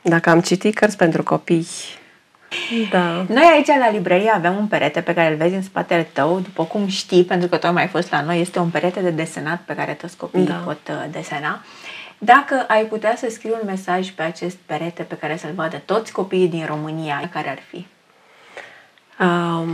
Dacă 0.02 0.30
am 0.30 0.42
citit 0.42 0.76
cărți 0.76 0.98
pentru 0.98 1.24
copii. 1.24 1.68
Da. 2.90 3.26
Noi 3.28 3.44
aici 3.54 3.68
la 3.68 3.90
librărie 3.90 4.30
avem 4.30 4.56
un 4.56 4.68
perete 4.68 5.02
pe 5.02 5.14
care 5.14 5.32
îl 5.32 5.36
vezi 5.38 5.56
în 5.56 5.62
spatele 5.62 6.08
tău, 6.14 6.40
după 6.40 6.64
cum 6.64 6.88
știi, 6.88 7.24
pentru 7.24 7.48
că 7.48 7.58
tu 7.58 7.66
ai 7.66 7.74
mai 7.74 7.88
fost 7.88 8.12
la 8.12 8.22
noi, 8.22 8.42
este 8.42 8.60
un 8.60 8.70
perete 8.70 9.00
de 9.00 9.10
desenat 9.10 9.62
pe 9.66 9.76
care 9.76 9.92
toți 9.92 10.18
copiii 10.18 10.46
Da. 10.46 10.54
pot 10.54 10.80
uh, 10.90 11.06
desena. 11.12 11.62
Dacă 12.18 12.66
ai 12.68 12.84
putea 12.84 13.16
să 13.18 13.28
scrii 13.30 13.52
un 13.62 13.66
mesaj 13.66 14.10
pe 14.10 14.22
acest 14.22 14.58
perete 14.66 15.04
pe 15.04 15.16
care 15.16 15.38
să-l 15.38 15.52
vadă 15.56 15.82
toți 15.86 16.12
copiii 16.12 16.48
din 16.48 16.66
România, 16.66 17.30
care 17.34 17.50
ar 17.50 17.60
fi? 17.70 17.88
Um, 19.20 19.70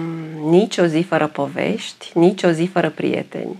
nici 0.50 0.78
o 0.78 0.86
zi 0.86 1.02
fără 1.02 1.28
povești, 1.28 2.12
nici 2.14 2.44
o 2.44 2.50
zi 2.50 2.70
fără 2.74 2.90
prieteni. 2.90 3.56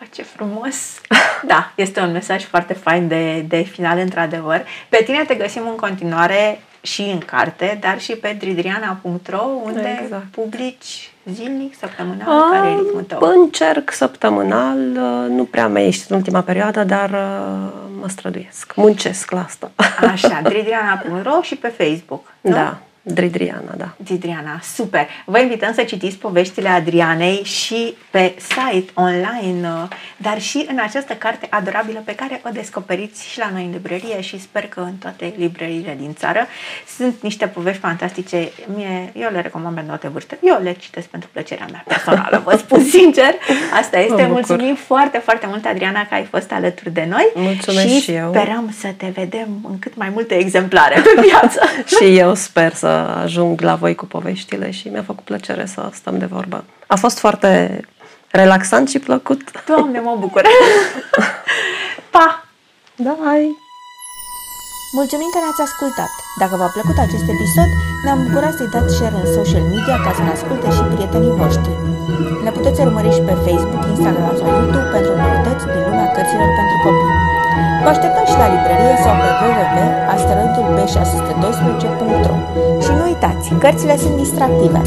Ah, 0.00 0.06
ce 0.14 0.22
frumos! 0.22 0.76
Da, 1.46 1.72
este 1.74 2.00
un 2.00 2.12
mesaj 2.12 2.44
foarte 2.44 2.72
fain 2.72 3.08
de, 3.08 3.40
de 3.40 3.62
final, 3.62 3.98
într-adevăr. 3.98 4.64
Pe 4.88 5.02
tine 5.04 5.24
te 5.24 5.34
găsim 5.34 5.62
în 5.68 5.76
continuare 5.76 6.60
și 6.84 7.00
în 7.00 7.18
carte, 7.18 7.78
dar 7.80 8.00
și 8.00 8.12
pe 8.12 8.36
dridriana.ro, 8.38 9.42
unde 9.64 10.00
Exact. 10.02 10.24
publici 10.24 11.12
zilnic, 11.32 11.74
săptămânal, 11.78 12.50
care 12.50 12.68
e 12.68 12.74
ritmul 12.74 13.02
tău? 13.02 13.18
Încerc 13.20 13.92
săptămânal, 13.92 14.78
uh, 14.78 15.28
nu 15.28 15.44
prea 15.44 15.68
mai 15.68 15.86
ești 15.86 16.12
în 16.12 16.16
ultima 16.16 16.40
perioadă, 16.40 16.84
dar 16.84 17.10
uh, 17.10 17.72
mă 18.00 18.08
străduiesc, 18.08 18.72
muncesc 18.76 19.30
la 19.30 19.44
asta. 19.44 19.70
Așa, 20.12 20.40
dridriana.ro 20.42 21.42
și 21.42 21.56
pe 21.56 21.68
Facebook. 21.68 22.32
Nu? 22.40 22.50
Da, 22.50 22.78
Dridriana, 23.06 23.74
da. 23.76 23.94
Adriana, 24.12 24.60
super! 24.74 25.08
Vă 25.24 25.38
invităm 25.38 25.72
să 25.74 25.82
citiți 25.82 26.16
poveștile 26.16 26.68
Adrianei 26.68 27.42
și 27.44 27.94
pe 28.10 28.34
site 28.38 28.92
online, 28.94 29.68
uh, 29.68 29.88
dar 30.16 30.40
și 30.40 30.66
în 30.70 30.78
această 30.82 31.12
carte 31.12 31.46
adorabilă 31.50 32.02
pe 32.04 32.14
care 32.14 32.40
o 32.46 32.48
descoperiți 32.52 33.28
și 33.28 33.38
la 33.38 33.50
noi 33.52 33.64
în 33.64 33.70
librărie 33.70 34.20
și 34.20 34.40
sper 34.40 34.66
că 34.66 34.80
în 34.80 34.94
toate 34.94 35.34
librăriile 35.36 35.96
din 36.00 36.14
țară. 36.14 36.46
Sunt 36.96 37.14
niște 37.20 37.46
povești 37.46 37.80
fantastice, 37.80 38.50
Mie, 38.74 39.12
eu 39.14 39.30
le 39.32 39.40
recomand 39.40 39.74
pentru 39.74 39.92
toate 39.92 40.08
vârste. 40.12 40.38
Eu 40.42 40.58
le 40.62 40.72
citesc 40.72 41.06
pentru 41.06 41.28
plăcerea 41.32 41.66
mea 41.70 41.84
personală, 41.86 42.42
vă 42.44 42.56
spun 42.56 42.84
sincer. 42.96 43.34
Asta 43.80 43.98
este. 43.98 44.12
bucur. 44.12 44.28
Mulțumim 44.28 44.74
foarte, 44.74 45.18
foarte 45.18 45.46
mult, 45.46 45.64
Adriana, 45.64 46.06
că 46.06 46.14
ai 46.14 46.24
fost 46.30 46.52
alături 46.52 46.90
de 46.92 47.06
noi 47.08 47.30
Mulțumesc 47.34 47.86
și 47.86 48.00
și 48.00 48.10
eu. 48.10 48.28
sperăm 48.34 48.74
să 48.78 48.88
te 48.96 49.06
vedem 49.14 49.48
în 49.68 49.78
cât 49.78 49.96
mai 49.96 50.08
multe 50.12 50.34
exemplare 50.34 51.00
pe 51.00 51.20
piață. 51.20 51.60
și 51.96 52.16
eu 52.18 52.34
sper 52.34 52.74
să 52.74 52.93
ajung 52.94 53.60
la 53.60 53.74
voi 53.74 53.94
cu 53.94 54.06
poveștile 54.06 54.70
și 54.70 54.88
mi-a 54.88 55.02
făcut 55.02 55.24
plăcere 55.24 55.66
să 55.66 55.90
stăm 55.92 56.18
de 56.18 56.24
vorbă. 56.36 56.64
A 56.86 56.96
fost 56.96 57.18
foarte 57.18 57.80
relaxant 58.30 58.88
și 58.88 58.98
plăcut. 58.98 59.42
Doamne, 59.66 60.00
mă 60.00 60.16
bucur! 60.20 60.42
Pa! 62.14 62.44
Da, 62.96 63.16
hai! 63.24 63.42
Mulțumim 65.00 65.30
că 65.32 65.38
ne-ați 65.40 65.64
ascultat! 65.68 66.12
Dacă 66.42 66.54
v-a 66.60 66.70
plăcut 66.76 66.98
acest 67.06 67.26
episod, 67.34 67.70
ne-am 68.04 68.20
bucurat 68.26 68.54
să-i 68.58 68.72
dați 68.74 68.94
share 68.96 69.16
în 69.22 69.30
social 69.38 69.64
media 69.74 69.96
ca 70.04 70.10
să 70.16 70.22
ne 70.22 70.32
asculte 70.36 70.68
și 70.76 70.82
prietenii 70.92 71.38
voștri. 71.40 71.74
Ne 72.44 72.50
puteți 72.56 72.80
urmări 72.84 73.14
și 73.16 73.22
pe 73.28 73.34
Facebook, 73.44 73.82
Instagram 73.92 74.34
sau 74.40 74.48
YouTube 74.58 74.88
pentru 74.94 75.12
noutăți 75.20 75.64
din 75.72 75.82
lumea 75.88 76.08
cărților 76.14 76.50
pentru 76.58 76.76
copii. 76.84 77.23
Vă 77.84 77.90
așteptăm 77.90 78.26
și 78.32 78.36
la 78.42 78.48
librărie 78.54 78.96
sau 79.04 79.14
pe 79.22 79.30
www.asteroidulb612.ro 79.42 82.36
Și 82.84 82.90
nu 82.96 83.02
uitați, 83.10 83.46
cărțile 83.62 83.96
sunt 83.96 84.16
distractive. 84.22 84.80